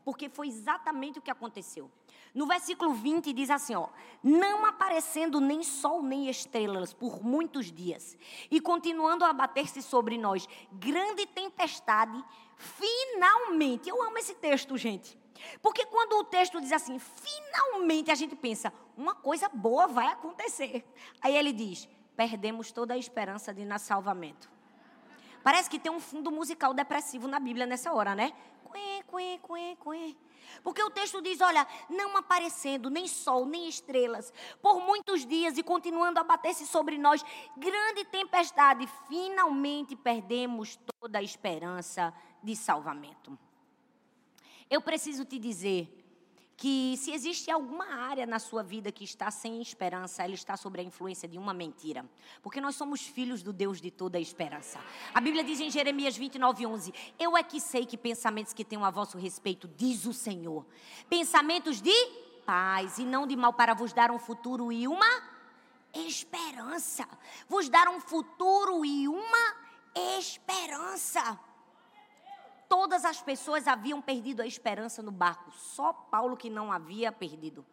Porque 0.05 0.29
foi 0.29 0.47
exatamente 0.47 1.17
o 1.17 1.21
que 1.21 1.31
aconteceu. 1.31 1.89
No 2.33 2.45
versículo 2.45 2.93
20 2.93 3.33
diz 3.33 3.49
assim, 3.49 3.73
ó: 3.75 3.89
"Não 4.23 4.65
aparecendo 4.65 5.39
nem 5.39 5.63
sol 5.63 6.03
nem 6.03 6.29
estrelas 6.29 6.93
por 6.93 7.23
muitos 7.23 7.71
dias, 7.71 8.17
e 8.49 8.61
continuando 8.61 9.25
a 9.25 9.33
bater-se 9.33 9.81
sobre 9.81 10.17
nós 10.17 10.47
grande 10.71 11.25
tempestade, 11.25 12.23
finalmente". 12.55 13.89
Eu 13.89 14.01
amo 14.03 14.17
esse 14.17 14.35
texto, 14.35 14.77
gente. 14.77 15.19
Porque 15.61 15.85
quando 15.85 16.13
o 16.13 16.23
texto 16.23 16.59
diz 16.59 16.71
assim, 16.71 16.99
finalmente 16.99 18.11
a 18.11 18.15
gente 18.15 18.35
pensa, 18.35 18.71
uma 19.01 19.15
coisa 19.15 19.49
boa 19.49 19.87
vai 19.87 20.07
acontecer. 20.07 20.85
Aí 21.21 21.35
ele 21.35 21.51
diz, 21.51 21.89
perdemos 22.15 22.71
toda 22.71 22.93
a 22.93 22.97
esperança 22.97 23.53
de 23.53 23.65
na 23.65 23.79
salvamento. 23.79 24.49
Parece 25.43 25.69
que 25.69 25.79
tem 25.79 25.91
um 25.91 25.99
fundo 25.99 26.31
musical 26.31 26.73
depressivo 26.73 27.27
na 27.27 27.39
Bíblia 27.39 27.65
nessa 27.65 27.91
hora, 27.91 28.13
né? 28.13 28.31
Quê, 28.71 29.03
quê, 29.09 29.39
quê, 29.45 29.77
quê. 29.83 30.15
Porque 30.63 30.83
o 30.83 30.91
texto 30.91 31.19
diz: 31.21 31.41
olha, 31.41 31.65
não 31.89 32.15
aparecendo 32.15 32.89
nem 32.89 33.07
sol, 33.07 33.45
nem 33.45 33.67
estrelas, 33.67 34.31
por 34.61 34.79
muitos 34.79 35.25
dias 35.25 35.57
e 35.57 35.63
continuando 35.63 36.19
a 36.19 36.23
bater-se 36.23 36.67
sobre 36.67 36.97
nós, 36.97 37.25
grande 37.57 38.05
tempestade, 38.05 38.87
finalmente 39.07 39.95
perdemos 39.95 40.79
toda 40.99 41.17
a 41.17 41.23
esperança 41.23 42.13
de 42.43 42.55
salvamento. 42.55 43.37
Eu 44.69 44.79
preciso 44.79 45.25
te 45.25 45.39
dizer 45.39 46.00
que 46.61 46.95
se 46.95 47.09
existe 47.11 47.49
alguma 47.49 47.85
área 47.85 48.27
na 48.27 48.37
sua 48.37 48.61
vida 48.61 48.91
que 48.91 49.03
está 49.03 49.31
sem 49.31 49.59
esperança, 49.59 50.23
ela 50.23 50.35
está 50.35 50.55
sob 50.55 50.79
a 50.79 50.83
influência 50.83 51.27
de 51.27 51.35
uma 51.35 51.55
mentira. 51.55 52.05
Porque 52.39 52.61
nós 52.61 52.75
somos 52.75 53.01
filhos 53.01 53.41
do 53.41 53.51
Deus 53.51 53.81
de 53.81 53.89
toda 53.89 54.19
a 54.19 54.21
esperança. 54.21 54.79
A 55.11 55.19
Bíblia 55.19 55.43
diz 55.43 55.59
em 55.59 55.71
Jeremias 55.71 56.15
29, 56.15 56.67
11: 56.67 56.93
Eu 57.17 57.35
é 57.35 57.41
que 57.41 57.59
sei 57.59 57.83
que 57.83 57.97
pensamentos 57.97 58.53
que 58.53 58.63
tenho 58.63 58.85
a 58.85 58.91
vosso 58.91 59.17
respeito, 59.17 59.67
diz 59.75 60.05
o 60.05 60.13
Senhor. 60.13 60.63
Pensamentos 61.09 61.81
de 61.81 61.95
paz 62.45 62.99
e 62.99 63.05
não 63.05 63.25
de 63.25 63.35
mal, 63.35 63.53
para 63.53 63.73
vos 63.73 63.91
dar 63.91 64.11
um 64.11 64.19
futuro 64.19 64.71
e 64.71 64.87
uma 64.87 65.23
esperança. 65.95 67.07
Vos 67.49 67.69
dar 67.69 67.87
um 67.87 67.99
futuro 67.99 68.85
e 68.85 69.07
uma 69.07 69.55
esperança. 70.19 71.39
Todas 72.71 73.03
as 73.03 73.19
pessoas 73.19 73.67
haviam 73.67 74.01
perdido 74.01 74.41
a 74.41 74.47
esperança 74.47 75.03
no 75.03 75.11
barco, 75.11 75.51
só 75.51 75.91
Paulo 75.91 76.37
que 76.37 76.49
não 76.49 76.71
havia 76.71 77.11
perdido. 77.11 77.65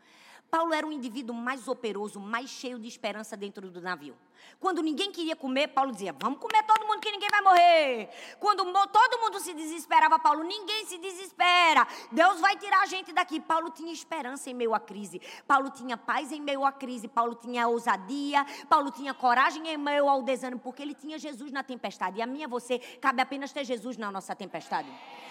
Paulo 0.51 0.73
era 0.73 0.87
um 0.87 0.93
indivíduo 0.93 1.35
mais 1.35 1.69
operoso, 1.69 2.19
mais 2.19 2.49
cheio 2.49 2.79
de 2.79 2.89
esperança 2.89 3.37
dentro 3.37 3.71
do 3.71 3.81
navio. 3.83 4.17
Quando 4.59 4.83
ninguém 4.83 5.13
queria 5.13 5.37
comer, 5.37 5.69
Paulo 5.69 5.93
dizia: 5.93 6.15
Vamos 6.19 6.39
comer 6.39 6.63
todo 6.65 6.87
mundo 6.87 7.01
que 7.01 7.11
ninguém 7.11 7.29
vai 7.29 7.43
morrer. 7.43 8.09
Quando 8.41 8.65
todo 8.89 9.21
mundo 9.21 9.39
se 9.41 9.53
desesperava, 9.53 10.19
Paulo: 10.19 10.43
Ninguém 10.43 10.87
se 10.87 10.99
desespera. 10.99 11.87
Deus 12.11 12.41
vai 12.41 12.57
tirar 12.57 12.83
a 12.83 12.87
gente 12.87 13.13
daqui. 13.13 13.41
Paulo 13.41 13.71
tinha 13.71 13.93
esperança 13.93 14.51
em 14.51 14.55
meio 14.55 14.75
à 14.75 14.81
crise. 14.81 15.21
Paulo 15.47 15.71
tinha 15.71 15.97
paz 15.97 16.33
em 16.33 16.41
meio 16.41 16.65
à 16.65 16.73
crise. 16.73 17.09
Paulo 17.09 17.35
tinha 17.35 17.69
ousadia. 17.69 18.45
Paulo 18.69 18.91
tinha 18.91 19.13
coragem 19.13 19.67
em 19.69 19.77
meio 19.77 20.09
ao 20.09 20.23
desânimo, 20.23 20.61
porque 20.61 20.83
ele 20.83 20.95
tinha 20.95 21.19
Jesus 21.19 21.53
na 21.53 21.63
tempestade. 21.63 22.19
E 22.19 22.23
a 22.23 22.27
minha, 22.27 22.49
você, 22.49 22.79
cabe 23.01 23.21
apenas 23.21 23.53
ter 23.53 23.65
Jesus 23.65 23.97
na 23.97 24.11
nossa 24.11 24.35
tempestade. 24.35 24.89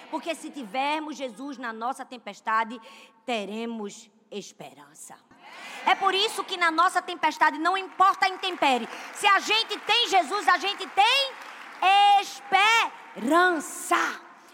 Porque 0.09 0.33
se 0.35 0.49
tivermos 0.49 1.17
Jesus 1.17 1.57
na 1.57 1.73
nossa 1.73 2.05
tempestade, 2.05 2.79
teremos 3.25 4.09
esperança. 4.31 5.15
É 5.85 5.95
por 5.95 6.13
isso 6.13 6.43
que 6.43 6.57
na 6.57 6.69
nossa 6.69 7.01
tempestade 7.01 7.57
não 7.57 7.77
importa 7.77 8.25
a 8.25 8.29
intempérie. 8.29 8.87
Se 9.13 9.25
a 9.27 9.39
gente 9.39 9.77
tem 9.79 10.09
Jesus, 10.09 10.47
a 10.47 10.57
gente 10.57 10.85
tem 10.87 11.31
esperança. 12.21 13.95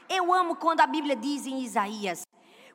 Eu 0.10 0.34
amo 0.34 0.56
quando 0.56 0.82
a 0.82 0.88
Bíblia 0.88 1.16
diz 1.16 1.46
em 1.46 1.64
Isaías: 1.64 2.23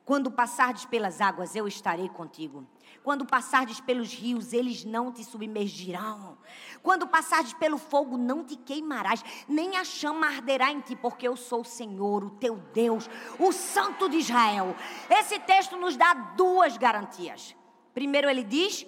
Quando 0.09 0.31
passardes 0.31 0.85
pelas 0.85 1.21
águas, 1.21 1.55
eu 1.55 1.67
estarei 1.67 2.09
contigo. 2.09 2.65
Quando 3.03 3.27
passardes 3.27 3.79
pelos 3.79 4.11
rios, 4.11 4.53
eles 4.53 4.83
não 4.83 5.11
te 5.11 5.23
submergirão. 5.23 6.35
Quando 6.81 7.05
passardes 7.05 7.53
pelo 7.53 7.77
fogo, 7.77 8.17
não 8.17 8.43
te 8.43 8.55
queimarás, 8.55 9.23
nem 9.47 9.77
a 9.77 9.83
chama 9.83 10.25
arderá 10.25 10.71
em 10.71 10.79
ti, 10.79 10.95
porque 10.95 11.27
eu 11.27 11.37
sou 11.37 11.61
o 11.61 11.63
Senhor, 11.63 12.23
o 12.23 12.31
teu 12.31 12.55
Deus, 12.73 13.07
o 13.37 13.51
Santo 13.51 14.09
de 14.09 14.17
Israel. 14.17 14.75
Esse 15.11 15.37
texto 15.41 15.77
nos 15.77 15.95
dá 15.95 16.11
duas 16.35 16.75
garantias. 16.75 17.55
Primeiro, 17.93 18.27
ele 18.27 18.43
diz 18.43 18.87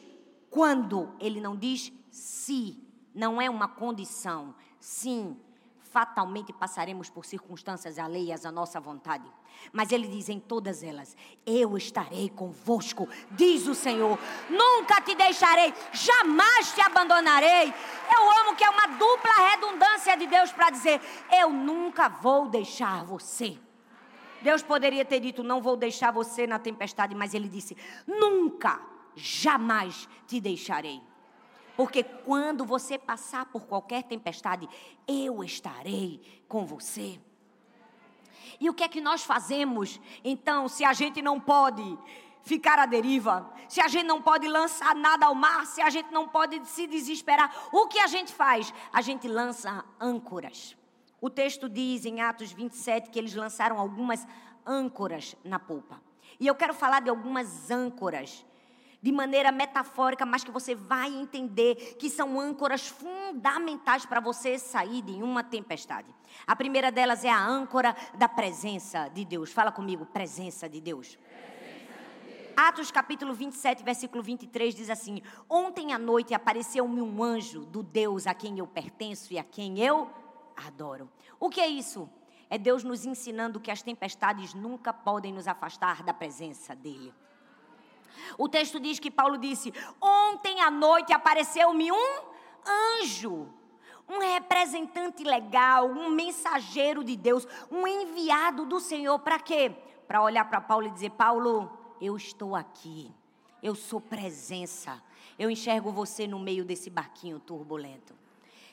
quando, 0.49 1.13
ele 1.19 1.39
não 1.39 1.55
diz 1.55 1.93
se, 2.09 2.83
não 3.13 3.39
é 3.39 3.47
uma 3.47 3.67
condição. 3.67 4.55
Sim, 4.79 5.39
fatalmente 5.91 6.53
passaremos 6.53 7.10
por 7.10 7.25
circunstâncias 7.25 8.00
alheias 8.00 8.45
à 8.45 8.51
nossa 8.51 8.79
vontade. 8.79 9.29
Mas 9.74 9.91
ele 9.91 10.07
diz 10.07 10.29
em 10.29 10.39
todas 10.39 10.81
elas: 10.81 11.15
Eu 11.45 11.77
estarei 11.77 12.29
convosco, 12.29 13.07
diz 13.29 13.67
o 13.67 13.75
Senhor. 13.75 14.17
Nunca 14.50 15.01
te 15.01 15.13
deixarei, 15.13 15.74
jamais 15.91 16.74
te 16.74 16.81
abandonarei. 16.81 17.74
Eu 18.15 18.31
amo 18.41 18.55
que 18.55 18.63
é 18.63 18.69
uma 18.69 18.88
dupla 18.88 19.50
redundância 19.50 20.15
de 20.15 20.25
Deus 20.27 20.51
para 20.51 20.69
dizer: 20.69 21.01
Eu 21.29 21.51
nunca 21.51 22.07
vou 22.07 22.48
deixar 22.48 23.03
você. 23.03 23.60
Deus 24.41 24.63
poderia 24.63 25.03
ter 25.03 25.19
dito: 25.19 25.43
Não 25.43 25.62
vou 25.62 25.75
deixar 25.75 26.12
você 26.12 26.48
na 26.48 26.57
tempestade, 26.57 27.13
mas 27.13 27.33
ele 27.33 27.50
disse: 27.50 27.75
Nunca, 28.07 28.79
jamais 29.13 30.07
te 30.25 30.39
deixarei. 30.39 31.11
Porque 31.81 32.03
quando 32.03 32.63
você 32.63 32.95
passar 32.95 33.47
por 33.47 33.65
qualquer 33.65 34.03
tempestade, 34.03 34.69
eu 35.07 35.43
estarei 35.43 36.21
com 36.47 36.63
você. 36.63 37.19
E 38.59 38.69
o 38.69 38.73
que 38.75 38.83
é 38.83 38.88
que 38.88 39.01
nós 39.01 39.23
fazemos, 39.23 40.00
então, 40.23 40.67
se 40.67 40.85
a 40.85 40.93
gente 40.93 41.23
não 41.23 41.39
pode 41.39 41.97
ficar 42.43 42.77
à 42.77 42.85
deriva, 42.85 43.51
se 43.67 43.81
a 43.81 43.88
gente 43.88 44.05
não 44.05 44.21
pode 44.21 44.47
lançar 44.47 44.93
nada 44.93 45.25
ao 45.25 45.33
mar, 45.33 45.65
se 45.65 45.81
a 45.81 45.89
gente 45.89 46.11
não 46.11 46.27
pode 46.27 46.63
se 46.67 46.85
desesperar, 46.85 47.51
o 47.73 47.88
que 47.88 47.97
a 47.97 48.05
gente 48.05 48.31
faz? 48.31 48.71
A 48.93 49.01
gente 49.01 49.27
lança 49.27 49.83
âncoras. 50.00 50.77
O 51.19 51.31
texto 51.31 51.67
diz 51.67 52.05
em 52.05 52.21
Atos 52.21 52.51
27 52.51 53.09
que 53.09 53.17
eles 53.17 53.33
lançaram 53.33 53.79
algumas 53.79 54.27
âncoras 54.63 55.35
na 55.43 55.57
polpa. 55.57 56.00
E 56.39 56.45
eu 56.45 56.53
quero 56.53 56.75
falar 56.75 57.00
de 57.00 57.09
algumas 57.09 57.71
âncoras 57.71 58.45
de 59.01 59.12
maneira 59.12 59.51
metafórica, 59.51 60.25
mas 60.25 60.43
que 60.43 60.51
você 60.51 60.75
vai 60.75 61.10
entender 61.10 61.96
que 61.98 62.10
são 62.10 62.39
âncoras 62.39 62.88
fundamentais 62.88 64.05
para 64.05 64.20
você 64.20 64.60
sair 64.60 65.01
de 65.01 65.24
uma 65.24 65.43
tempestade. 65.43 66.13
A 66.46 66.55
primeira 66.55 66.91
delas 66.91 67.25
é 67.25 67.29
a 67.29 67.43
âncora 67.43 67.96
da 68.13 68.29
presença 68.29 69.08
de 69.10 69.25
Deus. 69.25 69.51
Fala 69.51 69.72
comigo, 69.72 70.05
presença 70.05 70.70
de 70.70 70.79
Deus. 70.79 71.17
Atos 72.55 72.91
capítulo 72.91 73.34
27, 73.34 73.84
versículo 73.84 74.22
23 74.22 74.75
diz 74.75 74.89
assim: 74.89 75.22
Ontem 75.50 75.93
à 75.93 75.98
noite 75.98 76.34
apareceu-me 76.34 77.01
um 77.01 77.24
anjo 77.24 77.65
do 77.65 77.81
Deus 77.81 78.27
a 78.27 78.34
quem 78.34 78.60
eu 78.60 78.67
pertenço 78.67 79.34
e 79.34 79.39
a 79.39 79.43
quem 79.43 79.79
eu 79.79 80.10
adoro. 80.55 81.10
O 81.39 81.50
que 81.50 81.60
é 81.60 81.67
isso? 81.67 82.08
É 82.50 82.58
Deus 82.58 82.84
nos 82.84 83.05
ensinando 83.05 83.60
que 83.60 83.72
as 83.72 83.81
tempestades 83.81 84.53
nunca 84.53 84.93
podem 84.93 85.34
nos 85.34 85.48
afastar 85.48 86.03
da 86.03 86.13
presença 86.13 86.75
dEle. 86.75 87.13
O 88.38 88.48
texto 88.48 88.80
diz 88.80 89.00
que 89.00 89.12
Paulo 89.12 89.38
disse: 89.38 89.74
Ontem 90.01 90.62
à 90.62 90.72
noite 90.72 91.13
apareceu-me 91.13 91.91
um 91.91 92.20
anjo, 93.01 93.50
um 94.08 94.20
representante 94.20 95.24
legal, 95.24 95.88
um 95.88 96.10
mensageiro 96.10 97.03
de 97.03 97.15
Deus, 97.15 97.48
um 97.72 97.88
enviado 97.88 98.65
do 98.65 98.80
Senhor. 98.80 99.18
Para 99.20 99.39
quê? 99.39 99.75
Para 100.08 100.22
olhar 100.22 100.46
para 100.46 100.62
Paulo 100.62 100.88
e 100.88 100.91
dizer: 100.91 101.12
Paulo, 101.12 101.72
eu 102.00 102.15
estou 102.15 102.56
aqui, 102.56 103.12
eu 103.62 103.75
sou 103.75 104.01
presença, 104.01 105.01
eu 105.38 105.50
enxergo 105.50 105.91
você 105.91 106.27
no 106.27 106.39
meio 106.39 106.65
desse 106.65 106.89
barquinho 106.89 107.39
turbulento. 107.39 108.20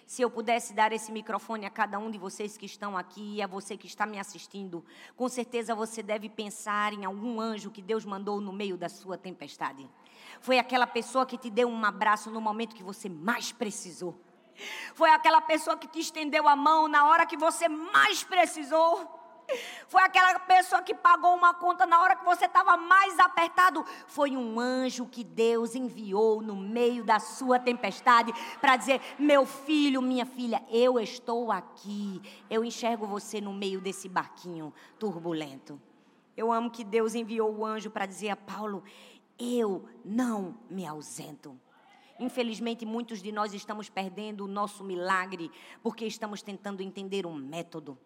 Se 0.08 0.22
eu 0.22 0.30
pudesse 0.30 0.72
dar 0.72 0.90
esse 0.90 1.12
microfone 1.12 1.66
a 1.66 1.70
cada 1.70 1.98
um 1.98 2.10
de 2.10 2.16
vocês 2.16 2.56
que 2.56 2.64
estão 2.64 2.96
aqui 2.96 3.34
e 3.34 3.42
a 3.42 3.46
você 3.46 3.76
que 3.76 3.86
está 3.86 4.06
me 4.06 4.18
assistindo, 4.18 4.82
com 5.14 5.28
certeza 5.28 5.74
você 5.74 6.02
deve 6.02 6.30
pensar 6.30 6.94
em 6.94 7.04
algum 7.04 7.38
anjo 7.38 7.70
que 7.70 7.82
Deus 7.82 8.06
mandou 8.06 8.40
no 8.40 8.50
meio 8.50 8.78
da 8.78 8.88
sua 8.88 9.18
tempestade. 9.18 9.86
Foi 10.40 10.58
aquela 10.58 10.86
pessoa 10.86 11.26
que 11.26 11.36
te 11.36 11.50
deu 11.50 11.68
um 11.68 11.84
abraço 11.84 12.30
no 12.30 12.40
momento 12.40 12.74
que 12.74 12.82
você 12.82 13.06
mais 13.06 13.52
precisou. 13.52 14.18
Foi 14.94 15.10
aquela 15.10 15.42
pessoa 15.42 15.76
que 15.76 15.86
te 15.86 16.00
estendeu 16.00 16.48
a 16.48 16.56
mão 16.56 16.88
na 16.88 17.06
hora 17.06 17.26
que 17.26 17.36
você 17.36 17.68
mais 17.68 18.24
precisou. 18.24 19.17
Foi 19.88 20.02
aquela 20.02 20.38
pessoa 20.40 20.82
que 20.82 20.94
pagou 20.94 21.34
uma 21.34 21.54
conta 21.54 21.86
na 21.86 22.00
hora 22.02 22.16
que 22.16 22.24
você 22.24 22.44
estava 22.44 22.76
mais 22.76 23.18
apertado. 23.18 23.84
Foi 24.06 24.36
um 24.36 24.60
anjo 24.60 25.06
que 25.06 25.24
Deus 25.24 25.74
enviou 25.74 26.42
no 26.42 26.54
meio 26.54 27.02
da 27.02 27.18
sua 27.18 27.58
tempestade 27.58 28.32
para 28.60 28.76
dizer: 28.76 29.00
Meu 29.18 29.46
filho, 29.46 30.02
minha 30.02 30.26
filha, 30.26 30.62
eu 30.70 30.98
estou 30.98 31.50
aqui. 31.50 32.20
Eu 32.50 32.64
enxergo 32.64 33.06
você 33.06 33.40
no 33.40 33.52
meio 33.52 33.80
desse 33.80 34.08
barquinho 34.08 34.72
turbulento. 34.98 35.80
Eu 36.36 36.52
amo 36.52 36.70
que 36.70 36.84
Deus 36.84 37.14
enviou 37.14 37.50
o 37.52 37.64
anjo 37.64 37.90
para 37.90 38.04
dizer 38.04 38.28
a 38.30 38.36
Paulo: 38.36 38.84
Eu 39.38 39.88
não 40.04 40.58
me 40.68 40.86
ausento. 40.86 41.58
Infelizmente, 42.20 42.84
muitos 42.84 43.22
de 43.22 43.30
nós 43.30 43.54
estamos 43.54 43.88
perdendo 43.88 44.44
o 44.44 44.48
nosso 44.48 44.82
milagre 44.84 45.50
porque 45.82 46.04
estamos 46.04 46.42
tentando 46.42 46.82
entender 46.82 47.24
um 47.24 47.32
método 47.32 47.96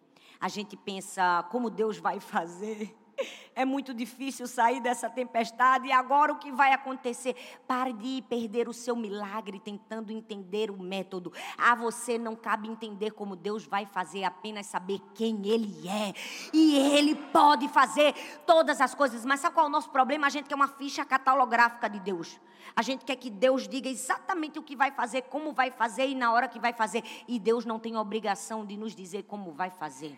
a 0.43 0.49
gente 0.49 0.75
pensa 0.75 1.41
como 1.49 1.69
Deus 1.69 1.97
vai 1.97 2.19
fazer. 2.19 2.93
É 3.55 3.63
muito 3.63 3.93
difícil 3.93 4.47
sair 4.47 4.81
dessa 4.81 5.07
tempestade. 5.07 5.87
E 5.87 5.91
agora 5.91 6.33
o 6.33 6.39
que 6.39 6.51
vai 6.51 6.73
acontecer? 6.73 7.35
Pare 7.67 7.93
de 7.93 8.23
perder 8.27 8.67
o 8.67 8.73
seu 8.73 8.95
milagre 8.95 9.59
tentando 9.59 10.11
entender 10.11 10.71
o 10.71 10.81
método. 10.81 11.31
A 11.55 11.75
você 11.75 12.17
não 12.17 12.35
cabe 12.35 12.67
entender 12.67 13.11
como 13.11 13.35
Deus 13.35 13.63
vai 13.67 13.85
fazer, 13.85 14.23
apenas 14.23 14.65
saber 14.65 14.99
quem 15.13 15.47
Ele 15.47 15.87
é. 15.87 16.13
E 16.51 16.75
Ele 16.75 17.13
pode 17.13 17.69
fazer 17.69 18.15
todas 18.47 18.81
as 18.81 18.95
coisas. 18.95 19.23
Mas 19.23 19.39
sabe 19.39 19.53
qual 19.53 19.67
é 19.67 19.69
o 19.69 19.71
nosso 19.71 19.91
problema? 19.91 20.25
A 20.25 20.31
gente 20.31 20.49
quer 20.49 20.55
uma 20.55 20.67
ficha 20.67 21.05
catalográfica 21.05 21.87
de 21.87 21.99
Deus. 21.99 22.39
A 22.75 22.81
gente 22.81 23.05
quer 23.05 23.17
que 23.17 23.29
Deus 23.29 23.67
diga 23.67 23.87
exatamente 23.87 24.57
o 24.57 24.63
que 24.63 24.75
vai 24.75 24.89
fazer, 24.89 25.21
como 25.23 25.53
vai 25.53 25.69
fazer 25.69 26.07
e 26.07 26.15
na 26.15 26.33
hora 26.33 26.47
que 26.47 26.59
vai 26.59 26.73
fazer. 26.73 27.03
E 27.27 27.37
Deus 27.37 27.65
não 27.65 27.77
tem 27.77 27.95
obrigação 27.95 28.65
de 28.65 28.75
nos 28.75 28.95
dizer 28.95 29.23
como 29.23 29.51
vai 29.51 29.69
fazer. 29.69 30.17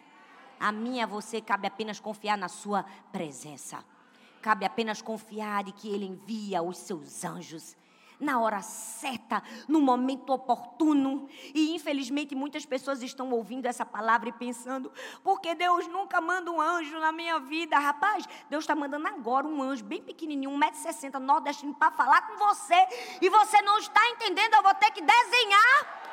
A 0.60 0.72
mim 0.72 1.02
a 1.02 1.06
você 1.06 1.42
cabe 1.42 1.68
apenas 1.68 2.00
confiar 2.00 2.38
na 2.38 2.48
sua 2.48 2.86
presença. 3.12 3.84
Cabe 4.42 4.66
apenas 4.66 5.02
confiar 5.02 5.64
de 5.64 5.72
que 5.72 5.90
Ele 5.90 6.06
envia 6.06 6.62
os 6.62 6.78
seus 6.78 7.24
anjos 7.24 7.76
na 8.20 8.40
hora 8.40 8.62
certa, 8.62 9.44
no 9.68 9.82
momento 9.82 10.32
oportuno. 10.32 11.28
E 11.54 11.76
infelizmente 11.76 12.36
muitas 12.36 12.66
pessoas 12.66 13.02
estão 13.02 13.32
ouvindo 13.32 13.66
essa 13.66 13.86
palavra 13.86 14.30
e 14.30 14.34
pensando: 14.34 14.92
porque 15.24 15.56
Deus 15.56 15.88
nunca 15.88 16.22
manda 16.22 16.52
um 16.52 16.62
anjo 16.62 17.00
na 17.00 17.12
minha 17.12 17.40
vida? 17.40 17.78
Rapaz, 17.78 18.26
Deus 18.50 18.64
está 18.64 18.76
mandando 18.76 19.08
agora 19.08 19.48
um 19.48 19.62
anjo 19.62 19.84
bem 19.84 20.02
pequenininho, 20.02 20.52
1,60m, 20.52 21.20
nordestino, 21.20 21.74
para 21.74 21.92
falar 21.92 22.22
com 22.28 22.38
você. 22.38 22.88
E 23.22 23.30
você 23.30 23.62
não 23.62 23.78
está 23.80 24.08
entendendo, 24.10 24.54
eu 24.54 24.64
vou 24.64 24.74
ter 24.76 24.92
que 24.92 25.02
desenhar. 25.02 26.05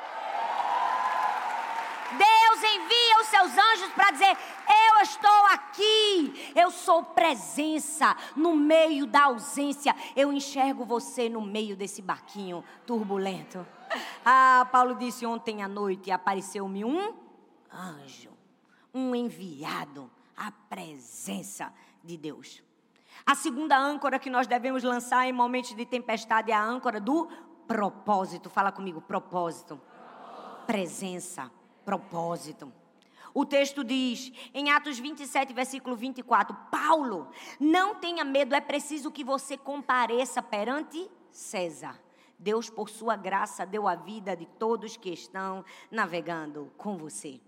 Envia 2.66 3.20
os 3.20 3.26
seus 3.26 3.52
anjos 3.52 3.92
para 3.94 4.10
dizer: 4.10 4.36
Eu 4.68 5.02
estou 5.02 5.46
aqui, 5.52 6.52
eu 6.54 6.70
sou 6.70 7.02
presença 7.02 8.16
no 8.36 8.56
meio 8.56 9.06
da 9.06 9.24
ausência. 9.24 9.94
Eu 10.14 10.32
enxergo 10.32 10.84
você 10.84 11.28
no 11.28 11.40
meio 11.40 11.76
desse 11.76 12.00
barquinho 12.00 12.64
turbulento. 12.86 13.66
Ah, 14.24 14.66
Paulo 14.70 14.94
disse 14.94 15.26
ontem 15.26 15.62
à 15.62 15.68
noite: 15.68 16.10
apareceu-me 16.10 16.84
um 16.84 17.14
anjo, 17.72 18.30
um 18.94 19.14
enviado, 19.14 20.10
a 20.36 20.50
presença 20.50 21.72
de 22.02 22.16
Deus. 22.16 22.62
A 23.24 23.34
segunda 23.34 23.78
âncora 23.78 24.18
que 24.18 24.30
nós 24.30 24.46
devemos 24.46 24.82
lançar 24.82 25.26
em 25.26 25.32
momentos 25.32 25.74
de 25.74 25.86
tempestade 25.86 26.50
é 26.50 26.54
a 26.54 26.62
âncora 26.62 27.00
do 27.00 27.28
propósito. 27.66 28.50
Fala 28.50 28.72
comigo, 28.72 29.00
propósito. 29.00 29.76
propósito. 29.76 30.66
Presença 30.66 31.50
propósito. 31.84 32.72
O 33.34 33.46
texto 33.46 33.82
diz, 33.82 34.32
em 34.52 34.70
Atos 34.70 34.98
27, 34.98 35.52
versículo 35.52 35.96
24: 35.96 36.54
Paulo, 36.70 37.30
não 37.58 37.94
tenha 37.94 38.24
medo, 38.24 38.54
é 38.54 38.60
preciso 38.60 39.10
que 39.10 39.24
você 39.24 39.56
compareça 39.56 40.42
perante 40.42 41.10
César. 41.30 41.98
Deus, 42.38 42.68
por 42.68 42.90
sua 42.90 43.16
graça, 43.16 43.64
deu 43.64 43.86
a 43.86 43.94
vida 43.94 44.36
de 44.36 44.46
todos 44.46 44.96
que 44.96 45.10
estão 45.10 45.64
navegando 45.90 46.72
com 46.76 46.96
você. 46.96 47.40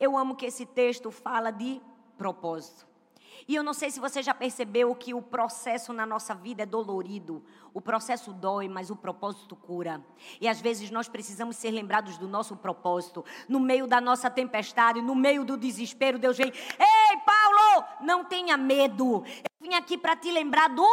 Eu 0.00 0.16
amo 0.16 0.34
que 0.34 0.46
esse 0.46 0.66
texto 0.66 1.10
fala 1.10 1.50
de 1.50 1.80
propósito. 2.16 2.91
E 3.46 3.54
eu 3.54 3.62
não 3.62 3.72
sei 3.72 3.90
se 3.90 4.00
você 4.00 4.22
já 4.22 4.34
percebeu 4.34 4.94
que 4.94 5.14
o 5.14 5.22
processo 5.22 5.92
na 5.92 6.06
nossa 6.06 6.34
vida 6.34 6.62
é 6.62 6.66
dolorido. 6.66 7.42
O 7.74 7.80
processo 7.80 8.32
dói, 8.32 8.68
mas 8.68 8.90
o 8.90 8.96
propósito 8.96 9.56
cura. 9.56 10.04
E 10.40 10.46
às 10.46 10.60
vezes 10.60 10.90
nós 10.90 11.08
precisamos 11.08 11.56
ser 11.56 11.70
lembrados 11.70 12.18
do 12.18 12.28
nosso 12.28 12.56
propósito. 12.56 13.24
No 13.48 13.58
meio 13.58 13.86
da 13.86 14.00
nossa 14.00 14.30
tempestade, 14.30 15.00
no 15.00 15.14
meio 15.14 15.44
do 15.44 15.56
desespero, 15.56 16.18
Deus 16.18 16.36
vem: 16.36 16.52
Ei, 16.52 17.18
Paulo, 17.72 17.84
não 18.00 18.24
tenha 18.24 18.56
medo. 18.56 19.24
Eu 19.26 19.68
vim 19.68 19.74
aqui 19.74 19.96
para 19.96 20.14
te 20.14 20.30
lembrar 20.30 20.68
do. 20.68 20.86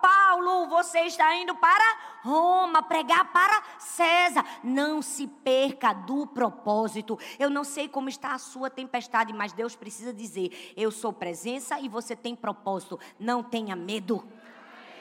Paulo, 0.00 0.68
você 0.68 1.00
está 1.00 1.34
indo 1.34 1.54
para 1.56 1.98
Roma 2.22 2.82
pregar 2.82 3.32
para 3.32 3.62
César. 3.78 4.44
Não 4.62 5.02
se 5.02 5.26
perca 5.26 5.92
do 5.92 6.26
propósito. 6.26 7.18
Eu 7.38 7.50
não 7.50 7.64
sei 7.64 7.88
como 7.88 8.08
está 8.08 8.32
a 8.32 8.38
sua 8.38 8.70
tempestade, 8.70 9.32
mas 9.32 9.52
Deus 9.52 9.74
precisa 9.74 10.12
dizer: 10.12 10.74
Eu 10.76 10.90
sou 10.90 11.12
presença 11.12 11.80
e 11.80 11.88
você 11.88 12.14
tem 12.14 12.36
propósito. 12.36 13.00
Não 13.18 13.42
tenha 13.42 13.74
medo. 13.74 14.24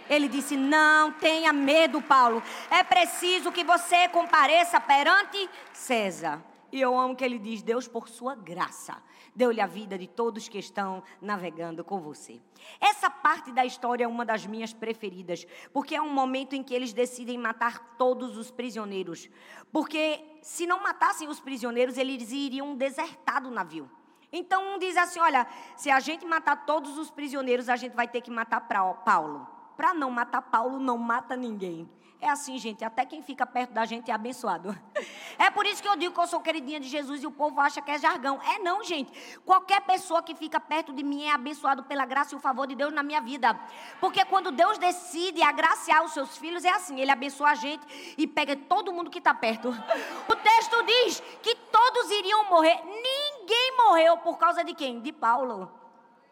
Ele 0.10 0.28
disse: 0.28 0.58
Não 0.58 1.12
tenha 1.12 1.54
medo, 1.54 2.02
Paulo. 2.02 2.42
É 2.72 2.84
preciso 2.84 3.52
que 3.52 3.64
você 3.64 4.08
compareça 4.08 4.80
perante 4.82 5.50
César. 5.72 6.42
E 6.72 6.82
eu 6.82 6.98
amo 6.98 7.16
que 7.16 7.24
ele 7.24 7.40
diz: 7.40 7.62
Deus, 7.62 7.88
por 7.88 8.10
sua 8.10 8.36
graça, 8.36 9.02
deu-lhe 9.36 9.62
a 9.62 9.68
vida 9.68 9.98
de 9.98 10.08
todos 10.08 10.50
que 10.50 10.58
estão 10.58 11.02
navegando 11.22 11.84
com 11.84 12.00
você. 12.00 12.42
Essa 12.80 13.10
parte 13.10 13.52
da 13.52 13.66
história 13.66 14.04
é 14.04 14.08
uma 14.08 14.26
das 14.26 14.46
minhas 14.46 14.74
preferidas, 14.74 15.46
porque 15.72 15.96
é 15.96 16.02
um 16.02 16.12
momento 16.12 16.56
em 16.56 16.64
que 16.64 16.74
eles 16.74 16.94
decidem 16.94 17.38
matar 17.38 17.96
todos 17.98 18.38
os 18.38 18.52
prisioneiros. 18.52 19.30
Porque 19.72 20.24
se 20.42 20.66
não 20.66 20.82
matassem 20.82 21.28
os 21.28 21.40
prisioneiros, 21.40 21.98
eles 21.98 22.32
iriam 22.32 22.76
desertar 22.76 23.42
do 23.42 23.52
navio. 23.52 23.90
Então 24.32 24.76
um 24.76 24.80
diz 24.80 24.98
assim: 24.98 25.20
olha, 25.20 25.48
se 25.76 25.90
a 25.90 26.00
gente 26.00 26.26
matar 26.26 26.66
todos 26.66 26.98
os 26.98 27.10
prisioneiros, 27.10 27.70
a 27.70 27.76
gente 27.76 27.96
vai 27.96 28.08
ter 28.08 28.22
que 28.22 28.32
matar 28.32 28.62
Paulo. 29.06 29.48
Para 29.76 29.94
não 29.94 30.10
matar 30.10 30.42
Paulo, 30.42 30.80
não 30.80 30.98
mata 30.98 31.36
ninguém. 31.36 31.88
É 32.20 32.30
assim, 32.30 32.58
gente, 32.58 32.84
até 32.84 33.06
quem 33.06 33.22
fica 33.22 33.46
perto 33.46 33.72
da 33.72 33.86
gente 33.86 34.10
é 34.10 34.14
abençoado. 34.14 34.78
É 35.40 35.52
por 35.52 35.68
isso 35.68 35.84
que 35.84 35.88
eu 35.88 35.96
digo 35.96 36.16
que 36.16 36.20
eu 36.20 36.26
sou 36.26 36.42
queridinha 36.42 36.80
de 36.80 36.88
Jesus 36.88 37.22
e 37.22 37.28
o 37.28 37.32
povo 37.32 37.62
acha 37.62 37.80
que 37.80 37.92
é 37.92 38.00
jargão. 38.00 38.42
É 38.42 38.58
não, 38.58 38.84
gente. 38.84 39.12
Qualquer 39.46 39.82
pessoa 39.82 40.24
que 40.24 40.34
fica 40.34 40.60
perto 40.60 40.92
de 40.92 41.04
mim 41.04 41.26
é 41.26 41.32
abençoado 41.32 41.84
pela 41.84 42.08
graça 42.08 42.34
e 42.34 42.38
o 42.38 42.40
favor 42.40 42.66
de 42.66 42.74
Deus 42.74 42.92
na 42.92 43.04
minha 43.04 43.22
vida. 43.22 43.56
Porque 44.00 44.26
quando 44.26 44.52
Deus 44.52 44.80
decide 44.80 45.44
agraciar 45.44 46.04
os 46.04 46.12
seus 46.12 46.36
filhos, 46.38 46.66
é 46.66 46.72
assim: 46.72 47.00
Ele 47.00 47.12
abençoa 47.12 47.52
a 47.52 47.54
gente 47.54 47.86
e 48.18 48.26
pega 48.26 48.56
todo 48.56 48.92
mundo 48.92 49.12
que 49.12 49.20
está 49.20 49.32
perto. 49.32 49.70
O 49.70 50.36
texto 50.36 50.84
diz 50.84 51.20
que 51.44 51.54
todos 51.54 52.10
iriam 52.10 52.50
morrer. 52.50 52.82
Ninguém 52.84 53.78
morreu 53.78 54.18
por 54.18 54.40
causa 54.40 54.64
de 54.64 54.74
quem? 54.74 55.00
De 55.00 55.12
Paulo. 55.12 55.72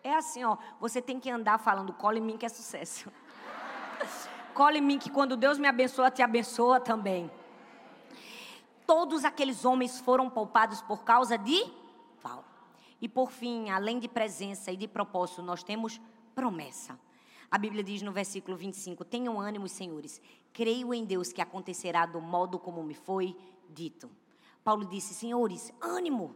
É 0.04 0.16
assim, 0.16 0.44
ó. 0.44 0.58
Você 0.80 1.00
tem 1.00 1.20
que 1.20 1.30
andar 1.30 1.60
falando, 1.60 1.94
cola 1.94 2.18
em 2.18 2.22
mim 2.22 2.38
que 2.38 2.46
é 2.46 2.50
sucesso. 2.50 3.12
Cola 4.56 4.78
em 4.78 4.82
mim 4.82 4.98
que 4.98 5.10
quando 5.10 5.36
Deus 5.36 5.60
me 5.60 5.68
abençoa, 5.68 6.10
te 6.10 6.22
abençoa 6.22 6.80
também. 6.80 7.30
Todos 8.88 9.26
aqueles 9.26 9.66
homens 9.66 10.00
foram 10.00 10.30
poupados 10.30 10.82
por 10.82 11.04
causa 11.04 11.38
de 11.38 11.62
Paulo. 12.24 12.46
E 13.02 13.10
por 13.10 13.30
fim, 13.32 13.70
além 13.70 14.00
de 14.00 14.08
presença 14.08 14.72
e 14.72 14.78
de 14.78 14.88
propósito, 14.88 15.42
nós 15.42 15.62
temos 15.62 16.00
promessa. 16.34 16.98
A 17.52 17.58
Bíblia 17.58 17.84
diz 17.84 18.02
no 18.02 18.14
versículo 18.14 18.56
25: 18.56 19.04
Tenham 19.04 19.42
ânimo, 19.42 19.68
senhores, 19.68 20.22
creio 20.54 20.94
em 20.94 21.04
Deus 21.04 21.34
que 21.34 21.42
acontecerá 21.42 22.06
do 22.06 22.22
modo 22.22 22.58
como 22.58 22.82
me 22.82 22.94
foi 22.94 23.36
dito. 23.70 24.10
Paulo 24.64 24.86
disse: 24.86 25.14
Senhores, 25.14 25.74
ânimo 25.82 26.34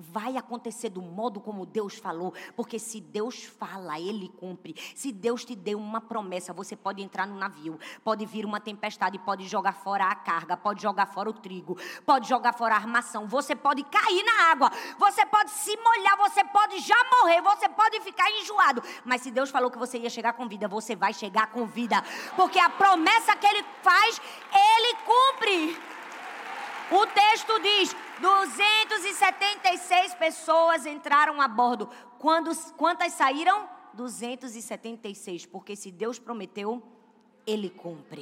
vai 0.00 0.36
acontecer 0.36 0.88
do 0.90 1.02
modo 1.02 1.40
como 1.40 1.66
Deus 1.66 1.94
falou, 1.94 2.34
porque 2.56 2.78
se 2.78 3.00
Deus 3.00 3.44
fala, 3.44 4.00
Ele 4.00 4.28
cumpre. 4.28 4.74
Se 4.94 5.12
Deus 5.12 5.44
te 5.44 5.54
deu 5.54 5.78
uma 5.78 6.00
promessa, 6.00 6.52
você 6.52 6.74
pode 6.74 7.02
entrar 7.02 7.26
no 7.26 7.36
navio, 7.36 7.78
pode 8.02 8.24
vir 8.26 8.44
uma 8.44 8.60
tempestade, 8.60 9.18
pode 9.18 9.46
jogar 9.46 9.72
fora 9.72 10.04
a 10.06 10.14
carga, 10.14 10.56
pode 10.56 10.82
jogar 10.82 11.06
fora 11.06 11.30
o 11.30 11.32
trigo, 11.32 11.76
pode 12.04 12.28
jogar 12.28 12.52
fora 12.52 12.74
a 12.74 12.78
armação, 12.78 13.26
você 13.26 13.54
pode 13.54 13.82
cair 13.84 14.24
na 14.24 14.50
água, 14.50 14.70
você 14.98 15.24
pode 15.26 15.50
se 15.50 15.76
molhar, 15.76 16.16
você 16.16 16.42
pode 16.44 16.78
já 16.80 16.96
morrer, 17.20 17.40
você 17.42 17.68
pode 17.68 18.00
ficar 18.00 18.30
enjoado. 18.30 18.82
Mas 19.04 19.22
se 19.22 19.30
Deus 19.30 19.50
falou 19.50 19.70
que 19.70 19.78
você 19.78 19.98
ia 19.98 20.10
chegar 20.10 20.32
com 20.32 20.48
vida, 20.48 20.66
você 20.66 20.96
vai 20.96 21.12
chegar 21.12 21.48
com 21.48 21.66
vida, 21.66 22.02
porque 22.36 22.58
a 22.58 22.70
promessa 22.70 23.36
que 23.36 23.46
Ele 23.46 23.64
faz, 23.82 24.20
Ele 24.52 24.96
cumpre. 25.04 25.90
O 26.90 27.06
texto 27.06 27.60
diz: 27.60 27.94
276 28.20 30.14
pessoas 30.14 30.86
entraram 30.86 31.40
a 31.40 31.48
bordo. 31.48 31.88
Quantas 32.18 33.12
saíram? 33.12 33.68
276. 33.94 35.46
Porque 35.46 35.74
se 35.74 35.90
Deus 35.90 36.18
prometeu, 36.18 36.82
Ele 37.46 37.70
cumpre. 37.70 38.18